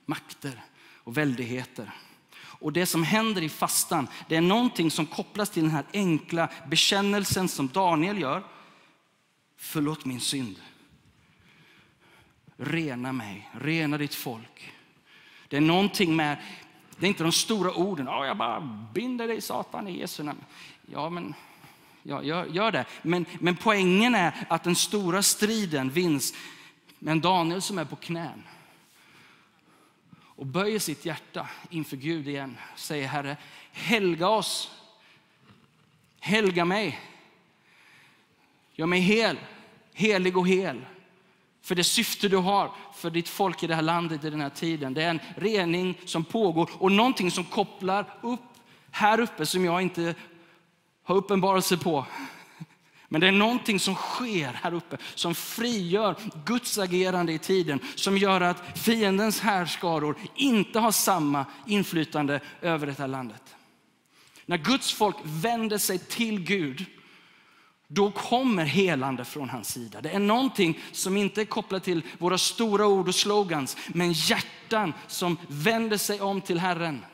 makter 0.05 0.63
och 1.03 1.17
väldigheter. 1.17 1.91
Och 2.35 2.73
det 2.73 2.85
som 2.85 3.03
händer 3.03 3.41
i 3.41 3.49
fastan, 3.49 4.07
det 4.29 4.35
är 4.35 4.41
någonting 4.41 4.91
som 4.91 5.05
kopplas 5.05 5.49
till 5.49 5.63
den 5.63 5.71
här 5.71 5.85
enkla 5.93 6.49
bekännelsen 6.67 7.47
som 7.47 7.67
Daniel 7.67 8.21
gör. 8.21 8.43
Förlåt 9.57 10.05
min 10.05 10.19
synd. 10.19 10.55
Rena 12.57 13.13
mig, 13.13 13.49
rena 13.53 13.97
ditt 13.97 14.15
folk. 14.15 14.73
Det 15.47 15.57
är 15.57 15.61
någonting 15.61 16.15
med, 16.15 16.37
det 16.97 17.05
är 17.05 17.07
inte 17.07 17.23
de 17.23 17.31
stora 17.31 17.73
orden. 17.73 18.09
Oh, 18.09 18.25
jag 18.27 18.37
bara 18.37 18.89
binder 18.93 19.27
dig 19.27 19.41
Satan 19.41 19.87
i 19.87 19.99
Jesu 19.99 20.23
namn. 20.23 20.43
Ja, 20.93 21.09
men 21.09 21.33
ja, 22.03 22.23
gör, 22.23 22.45
gör 22.45 22.71
det. 22.71 22.85
Men, 23.01 23.25
men 23.39 23.55
poängen 23.55 24.15
är 24.15 24.45
att 24.49 24.63
den 24.63 24.75
stora 24.75 25.23
striden 25.23 25.89
vinns 25.89 26.33
med 26.99 27.11
en 27.11 27.21
Daniel 27.21 27.61
som 27.61 27.77
är 27.77 27.85
på 27.85 27.95
knän 27.95 28.43
och 30.35 30.45
böjer 30.45 30.79
sitt 30.79 31.05
hjärta 31.05 31.47
inför 31.69 31.97
Gud 31.97 32.27
igen. 32.27 32.57
Säger 32.75 33.07
Herre, 33.07 33.37
helga 33.71 34.27
oss. 34.27 34.71
Helga 36.19 36.65
mig. 36.65 36.99
Gör 38.75 38.85
mig 38.85 38.99
hel, 38.99 39.37
helig 39.93 40.37
och 40.37 40.47
hel. 40.47 40.85
För 41.61 41.75
det 41.75 41.83
syfte 41.83 42.27
du 42.27 42.37
har 42.37 42.71
för 42.95 43.09
ditt 43.09 43.29
folk 43.29 43.63
i 43.63 43.67
det 43.67 43.75
här 43.75 43.81
landet 43.81 44.23
i 44.23 44.29
den 44.29 44.41
här 44.41 44.49
tiden. 44.49 44.93
Det 44.93 45.03
är 45.03 45.09
en 45.09 45.19
rening 45.35 45.97
som 46.05 46.23
pågår 46.23 46.69
och 46.73 46.91
någonting 46.91 47.31
som 47.31 47.43
kopplar 47.43 48.17
upp 48.21 48.39
här 48.95 49.19
uppe 49.19 49.45
som 49.45 49.65
jag 49.65 49.81
inte 49.81 50.15
har 51.03 51.15
uppenbarelse 51.15 51.77
på. 51.77 52.05
Men 53.07 53.21
det 53.21 53.27
är 53.27 53.31
någonting 53.31 53.79
som 53.79 53.95
sker 53.95 54.53
här 54.53 54.73
uppe 54.73 54.97
som 55.15 55.35
frigör 55.35 56.15
Guds 56.45 56.77
agerande 56.77 57.33
i 57.33 57.39
tiden. 57.39 57.79
Som 57.95 58.17
gör 58.17 58.41
att 58.41 58.79
fiendens 58.79 59.39
härskaror 59.39 60.15
inte 60.35 60.79
har 60.79 60.91
samma 60.91 61.45
inflytande 61.65 62.39
över 62.61 62.87
det 62.87 62.99
här 62.99 63.07
landet. 63.07 63.55
När 64.45 64.57
Guds 64.57 64.93
folk 64.93 65.15
vänder 65.23 65.77
sig 65.77 65.99
till 65.99 66.39
Gud, 66.39 66.85
då 67.87 68.11
kommer 68.11 68.65
helande 68.65 69.25
från 69.25 69.49
hans 69.49 69.73
sida. 69.73 70.01
Det 70.01 70.09
är 70.09 70.19
någonting 70.19 70.79
som 70.91 71.17
inte 71.17 71.41
är 71.41 71.45
kopplat 71.45 71.83
till 71.83 72.01
våra 72.17 72.37
stora 72.37 72.87
ord 72.87 73.07
och 73.07 73.15
slogans, 73.15 73.77
men 73.87 74.11
hjärtan 74.11 74.93
som 75.07 75.37
vänder 75.47 75.97
sig 75.97 76.21
om 76.21 76.41
till 76.41 76.59
Herren. 76.59 77.05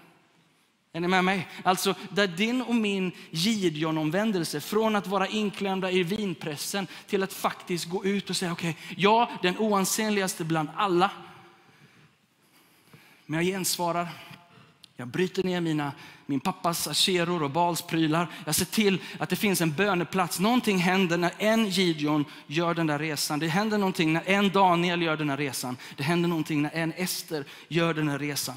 Är 0.93 0.99
ni 0.99 1.08
med 1.08 1.23
mig? 1.23 1.47
Alltså 1.63 1.95
där 2.12 2.28
din 2.28 2.62
och 2.62 2.75
min 2.75 3.12
Gideon-omvändelse 3.32 4.62
från 4.62 4.95
att 4.95 5.08
vara 5.08 5.28
inklämda 5.28 5.91
i 5.91 6.04
vinpressen 6.04 6.88
till 7.08 7.23
att 7.23 7.34
faktiskt 7.34 7.86
gå 7.86 8.06
ut 8.06 8.30
och 8.30 8.36
säga 8.36 8.52
okej, 8.52 8.69
okay, 8.69 9.04
jag 9.04 9.28
den 9.41 9.58
oansenligaste 9.58 10.43
bland 10.43 10.69
alla. 10.75 11.12
Men 13.25 13.39
jag 13.39 13.45
gensvarar. 13.54 14.08
Jag 14.95 15.08
bryter 15.08 15.43
ner 15.43 15.62
mina, 15.62 15.91
min 16.25 16.39
pappas 16.39 16.88
asheror 16.88 17.43
och 17.43 17.52
balsprylar. 17.52 18.28
Jag 18.45 18.56
ser 18.56 18.65
till 18.65 19.02
att 19.19 19.30
det 19.30 19.36
finns 19.36 19.62
en 19.62 19.73
böneplats. 19.73 20.39
Någonting 20.39 20.78
händer 20.78 21.17
när 21.17 21.34
en 21.38 21.69
Gideon 21.69 22.25
gör 22.47 22.73
den 22.73 22.88
där 22.88 22.99
resan. 22.99 23.39
Det 23.39 23.47
händer 23.47 23.78
någonting 23.78 24.13
när 24.13 24.23
en 24.25 24.49
Daniel 24.49 25.02
gör 25.02 25.17
den 25.17 25.30
här 25.30 25.38
resan. 25.38 25.78
Det 25.97 26.04
händer 26.04 26.30
någonting 26.30 26.62
när 26.62 26.71
en 26.73 26.93
Ester 26.93 27.45
gör 27.67 27.93
den 27.93 28.10
här 28.10 28.19
resan. 28.19 28.56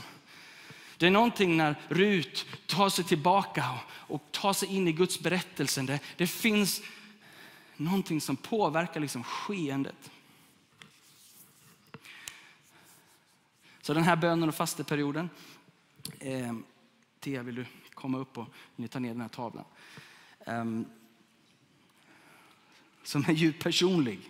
Det 1.03 1.07
är 1.07 1.11
någonting 1.11 1.57
när 1.57 1.75
Rut 1.89 2.47
tar 2.67 2.89
sig 2.89 3.05
tillbaka 3.05 3.79
och 3.89 4.23
tar 4.31 4.53
sig 4.53 4.77
in 4.77 4.89
i 4.89 4.93
Guds 4.93 5.21
berättelse. 5.21 5.83
Det, 5.83 6.01
det 6.17 6.27
finns 6.27 6.83
någonting 7.77 8.21
som 8.21 8.37
påverkar 8.37 9.01
liksom 9.01 9.25
skeendet. 9.25 10.11
Så 13.81 13.95
den 13.95 14.03
här 14.03 14.17
bönen 14.17 14.49
och 14.49 14.55
fasteperioden. 14.55 15.31
Eh, 16.19 16.55
Tia, 17.21 17.43
vill 17.43 17.55
du 17.55 17.67
komma 17.95 18.19
upp 18.19 18.39
och 18.39 18.49
ta 18.91 18.99
ner 18.99 19.09
den 19.09 19.21
här 19.21 19.29
tavlan? 19.29 19.65
Eh, 20.47 20.65
som 23.03 23.25
är 23.29 23.33
djupt 23.33 23.63
personlig. 23.63 24.21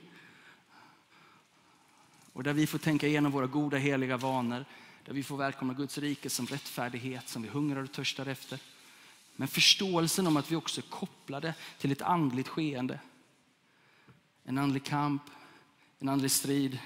Och 2.33 2.43
där 2.43 2.53
vi 2.53 2.67
får 2.67 2.79
tänka 2.79 3.07
igenom 3.07 3.33
våra 3.33 3.47
goda 3.47 3.77
heliga 3.77 4.17
vanor 4.17 4.65
där 5.05 5.13
vi 5.13 5.23
får 5.23 5.37
välkomna 5.37 5.75
Guds 5.75 5.99
rike 5.99 6.31
som 6.31 6.47
rättfärdighet 6.47 7.29
som 7.29 7.43
vi 7.43 7.49
hungrar 7.49 7.83
och 7.83 7.93
törstar 7.93 8.27
efter. 8.27 8.59
Men 9.37 9.49
förståelsen 9.49 10.27
om 10.27 10.37
att 10.37 10.53
vi 10.53 10.57
också 10.57 10.81
är 10.81 10.91
kopplade 10.91 11.55
till 11.79 11.93
ett 11.93 12.03
andligt 12.03 12.49
skeende. 12.49 13.01
En 14.45 14.59
andlig 14.59 14.85
kamp, 14.85 15.23
en 15.99 16.09
andlig 16.09 16.31
strid. 16.31 16.79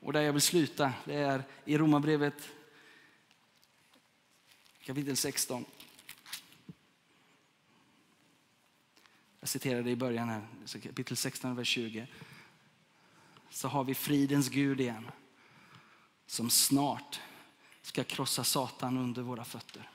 Och 0.00 0.12
där 0.12 0.20
jag 0.20 0.32
vill 0.32 0.42
sluta, 0.42 0.92
det 1.04 1.14
är 1.14 1.44
i 1.64 1.78
Romarbrevet 1.78 2.48
kapitel 4.80 5.16
16. 5.16 5.64
Jag 9.40 9.48
citerade 9.48 9.90
i 9.90 9.96
början 9.96 10.28
här, 10.28 10.46
kapitel 10.82 11.16
16, 11.16 11.56
vers 11.56 11.68
20. 11.68 12.06
Så 13.50 13.68
har 13.68 13.84
vi 13.84 13.94
fridens 13.94 14.48
Gud 14.48 14.80
igen 14.80 15.10
som 16.32 16.50
snart 16.50 17.20
ska 17.82 18.04
krossa 18.04 18.44
Satan 18.44 18.96
under 18.96 19.22
våra 19.22 19.44
fötter. 19.44 19.90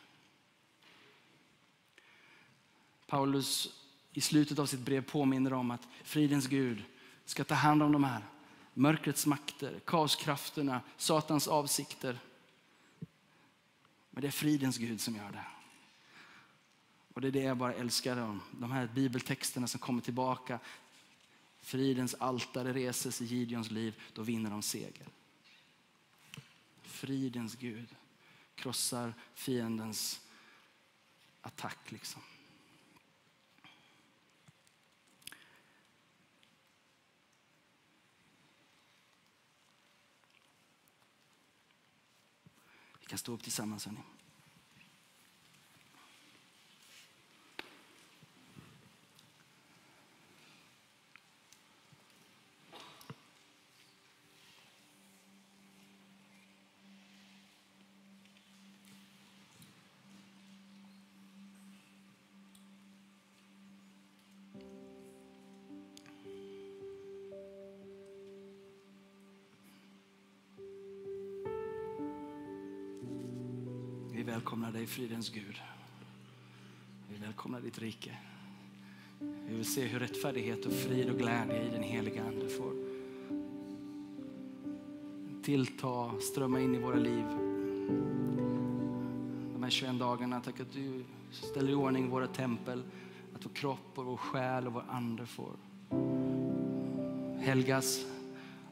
Paulus 3.08 3.80
i 4.13 4.21
slutet 4.21 4.60
av 4.60 4.65
sitt 4.65 4.80
brev 4.80 5.02
påminner 5.02 5.54
om 5.54 5.71
att 5.71 5.88
fridens 6.04 6.47
Gud 6.47 6.84
ska 7.26 7.43
ta 7.43 7.56
hand 7.56 7.84
om 7.84 7.91
de 7.91 8.04
här 8.04 8.23
mörkrets 8.73 9.26
makter, 9.26 9.80
kaoskrafterna, 9.86 10.82
Satans 10.97 11.47
avsikter. 11.47 12.19
Men 14.10 14.21
det 14.21 14.28
är 14.28 14.32
fridens 14.32 14.78
Gud 14.78 15.02
som 15.02 15.15
gör 15.15 15.32
det. 15.32 15.45
Och 17.13 17.21
det 17.21 17.28
är 17.28 17.32
det 17.32 17.43
jag 17.43 17.58
bara 17.58 17.73
älskar 17.73 18.17
om 18.17 18.41
de 18.52 18.71
här 18.71 18.88
bibeltexterna 18.88 19.67
som 19.67 19.80
kommer 19.80 20.02
tillbaka. 20.02 20.60
Fridens 21.62 22.13
altare 22.13 22.73
reses 22.73 23.21
i 23.21 23.26
Gideons 23.26 23.71
liv, 23.71 24.02
då 24.13 24.21
vinner 24.21 24.50
de 24.50 24.62
seger 24.62 25.08
fridens 26.97 27.55
Gud 27.55 27.95
krossar 28.55 29.13
fiendens 29.33 30.21
attack. 31.41 31.91
Liksom. 31.91 32.21
Vi 42.99 43.05
kan 43.07 43.17
stå 43.17 43.33
upp 43.33 43.43
tillsammans. 43.43 43.86
Hörni. 43.86 43.99
Dig, 74.88 74.95
fridens 74.95 75.30
Gud. 75.30 75.62
Vi 77.10 77.17
välkomnar 77.17 77.62
ditt 77.62 77.80
rike. 77.80 78.17
Vi 79.19 79.56
vill 79.56 79.65
se 79.65 79.86
hur 79.86 80.00
rättfärdighet 80.00 80.65
och 80.65 80.73
frid 80.73 81.10
och 81.10 81.17
glädje 81.17 81.67
i 81.67 81.69
den 81.69 81.84
heliga 81.84 82.23
Ande 82.23 82.50
får 82.50 82.73
tillta, 85.43 86.19
strömma 86.19 86.60
in 86.60 86.76
i 86.76 86.78
våra 86.78 86.95
liv. 86.95 87.26
De 89.54 89.63
här 89.63 89.69
21 89.69 90.00
dagarna, 90.00 90.41
tack 90.41 90.60
att 90.60 90.73
du 90.73 91.04
ställer 91.32 91.71
i 91.71 91.76
ordning 91.76 92.10
våra 92.10 92.28
tempel, 92.28 92.84
att 93.36 93.45
vår 93.45 93.52
kropp 93.52 93.91
och 93.95 94.06
vår 94.06 94.17
själ 94.17 94.67
och 94.67 94.73
vår 94.73 94.84
ande 94.89 95.26
får 95.26 95.52
helgas 97.39 98.06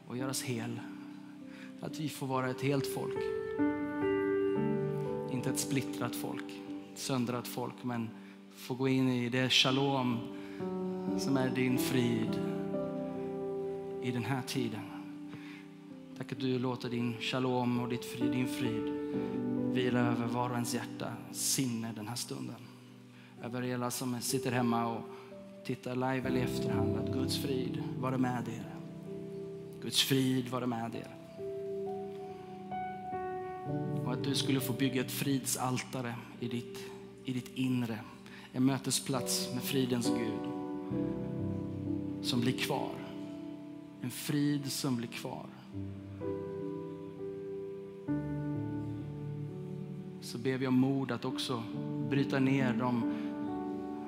och 0.06 0.16
göras 0.16 0.42
hel. 0.42 0.80
Att 1.80 1.98
vi 1.98 2.08
får 2.08 2.26
vara 2.26 2.50
ett 2.50 2.60
helt 2.60 2.86
folk. 2.86 3.18
Inte 5.46 5.54
ett 5.54 5.60
splittrat 5.60 6.16
folk, 6.16 6.44
ett 6.92 6.98
söndrat 6.98 7.48
folk, 7.48 7.74
men 7.82 8.10
få 8.56 8.74
gå 8.74 8.88
in 8.88 9.08
i 9.08 9.28
det 9.28 9.50
shalom 9.50 10.18
som 11.18 11.36
är 11.36 11.50
din 11.50 11.78
frid 11.78 12.40
i 14.02 14.10
den 14.10 14.24
här 14.24 14.42
tiden. 14.42 14.80
Tack 16.18 16.32
att 16.32 16.40
du 16.40 16.58
låter 16.58 16.88
din 16.88 17.14
shalom 17.20 17.80
och 17.80 17.88
ditt 17.88 18.04
frid, 18.04 18.32
din 18.32 18.48
frid 18.48 18.82
vila 19.72 20.00
över 20.00 20.26
var 20.26 20.48
och 20.48 20.54
ens 20.54 20.74
hjärta, 20.74 21.12
sinne 21.32 21.92
den 21.96 22.08
här 22.08 22.16
stunden. 22.16 22.60
Över 23.42 23.74
alla 23.74 23.90
som 23.90 24.20
sitter 24.20 24.52
hemma 24.52 24.86
och 24.86 25.00
tittar 25.66 25.94
live 25.94 26.28
eller 26.28 26.40
i 26.40 26.42
efterhand. 26.42 26.96
Att 26.96 27.12
Guds 27.12 27.38
frid 27.38 27.82
vare 27.98 28.18
med 28.18 28.48
er. 28.48 28.74
Guds 29.82 30.02
frid 30.02 30.48
vare 30.48 30.66
med 30.66 30.94
er. 30.94 31.15
Du 34.26 34.34
skulle 34.34 34.60
få 34.60 34.72
bygga 34.72 35.00
ett 35.00 35.10
fridsaltare 35.10 36.14
i 36.40 36.48
ditt, 36.48 36.78
i 37.24 37.32
ditt 37.32 37.50
inre. 37.54 37.98
En 38.52 38.64
mötesplats 38.64 39.48
med 39.54 39.62
fridens 39.62 40.08
Gud 40.08 40.52
som 42.22 42.40
blir 42.40 42.52
kvar. 42.52 42.90
En 44.00 44.10
frid 44.10 44.72
som 44.72 44.96
blir 44.96 45.08
kvar. 45.08 45.46
Så 50.20 50.38
ber 50.38 50.58
vi 50.58 50.66
om 50.66 50.74
mod 50.74 51.12
att 51.12 51.24
också 51.24 51.62
bryta 52.10 52.38
ner 52.38 52.72
de 52.72 53.12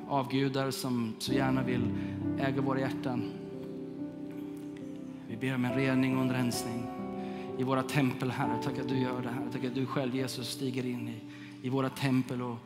avgudar 0.08 0.70
som 0.70 1.14
så 1.18 1.32
gärna 1.32 1.62
vill 1.62 1.82
äga 2.38 2.60
våra 2.60 2.80
hjärtan. 2.80 3.32
Vi 5.28 5.36
ber 5.36 5.54
om 5.54 5.64
en 5.64 5.74
rening 5.74 6.16
och 6.16 6.22
en 6.22 6.32
rensning 6.32 7.07
i 7.58 7.64
våra 7.64 7.82
tempel, 7.82 8.30
Herre. 8.30 8.62
Tack 8.64 8.78
att 8.78 8.88
du 8.88 8.98
gör 8.98 9.22
det, 9.22 9.28
Herre. 9.28 9.48
Tack 9.52 9.64
att 9.64 9.74
du 9.74 9.86
själv, 9.86 10.16
Jesus, 10.16 10.50
stiger 10.50 10.86
in 10.86 11.08
i, 11.08 11.20
i 11.66 11.68
våra 11.68 11.88
tempel 11.88 12.42
och 12.42 12.56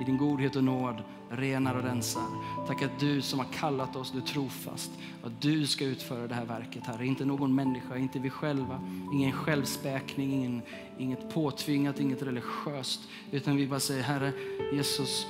i 0.00 0.04
din 0.04 0.16
godhet 0.16 0.56
och 0.56 0.64
nåd 0.64 1.02
renar 1.30 1.74
och 1.74 1.82
rensar. 1.82 2.22
Tack 2.66 2.82
att 2.82 3.00
du 3.00 3.22
som 3.22 3.38
har 3.38 3.46
kallat 3.46 3.96
oss, 3.96 4.12
du 4.12 4.18
är 4.18 4.22
trofast. 4.22 4.90
Att 5.22 5.40
du 5.40 5.66
ska 5.66 5.84
utföra 5.84 6.26
det 6.26 6.34
här 6.34 6.44
verket, 6.44 6.86
Herre. 6.86 7.06
Inte 7.06 7.24
någon 7.24 7.54
människa, 7.54 7.96
inte 7.96 8.18
vi 8.18 8.30
själva. 8.30 8.80
Ingen 9.12 9.32
självspäkning, 9.32 10.32
ingen, 10.32 10.62
inget 10.98 11.34
påtvingat, 11.34 12.00
inget 12.00 12.22
religiöst. 12.22 13.00
Utan 13.30 13.56
vi 13.56 13.66
bara 13.66 13.80
säger, 13.80 14.02
Herre 14.02 14.32
Jesus, 14.72 15.26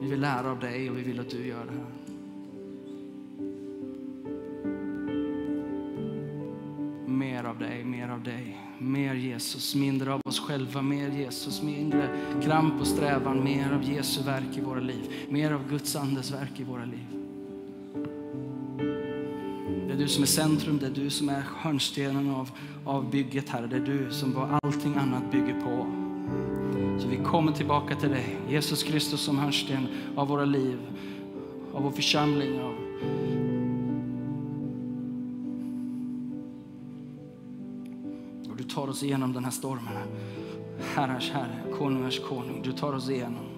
vi 0.00 0.10
vill 0.10 0.20
lära 0.20 0.50
av 0.50 0.60
dig 0.60 0.90
och 0.90 0.98
vi 0.98 1.02
vill 1.02 1.20
att 1.20 1.30
du 1.30 1.46
gör 1.46 1.64
det 1.64 1.72
här. 1.72 2.05
Av 7.46 7.58
dig, 7.58 7.84
mer 7.84 8.08
av 8.08 8.22
dig. 8.22 8.58
Mer 8.78 9.14
Jesus, 9.14 9.74
mindre 9.74 10.14
av 10.14 10.20
oss 10.24 10.40
själva. 10.40 10.82
Mer 10.82 11.08
Jesus, 11.08 11.62
mindre 11.62 12.08
kramp 12.42 12.80
och 12.80 12.86
strävan. 12.86 13.44
Mer 13.44 13.72
av 13.72 13.84
Jesu 13.84 14.22
verk 14.22 14.56
i 14.56 14.60
våra 14.60 14.80
liv. 14.80 15.12
Mer 15.28 15.52
av 15.52 15.68
Guds 15.68 15.96
andes 15.96 16.30
verk 16.30 16.52
i 16.56 16.64
våra 16.64 16.84
liv. 16.84 17.06
Det 19.86 19.92
är 19.92 19.96
du 19.96 20.08
som 20.08 20.22
är 20.22 20.26
centrum, 20.26 20.78
det 20.78 20.86
är 20.86 20.90
du 20.90 21.10
som 21.10 21.28
är 21.28 21.42
hörnstenen 21.56 22.30
av, 22.30 22.50
av 22.84 23.10
bygget, 23.10 23.48
Herre. 23.48 23.66
Det 23.66 23.76
är 23.76 23.80
du 23.80 24.10
som 24.10 24.32
vad 24.32 24.58
allting 24.62 24.96
annat 24.96 25.32
bygger 25.32 25.60
på. 25.60 25.86
Så 27.00 27.08
vi 27.08 27.16
kommer 27.16 27.52
tillbaka 27.52 27.94
till 27.94 28.10
dig, 28.10 28.36
Jesus 28.48 28.82
Kristus 28.82 29.20
som 29.20 29.38
hörnsten 29.38 29.86
av 30.16 30.28
våra 30.28 30.44
liv, 30.44 30.78
av 31.74 31.82
vår 31.82 31.90
församling, 31.90 32.60
av 32.60 32.74
tar 38.76 38.88
oss 38.88 39.02
igenom 39.02 39.32
den 39.32 39.44
här 39.44 39.50
stormen. 39.50 39.94
Herrars 40.94 41.30
Herre, 41.30 41.62
konungars 41.78 42.20
konung. 42.20 42.62
Du 42.62 42.72
tar 42.72 42.92
oss 42.92 43.10
igenom. 43.10 43.55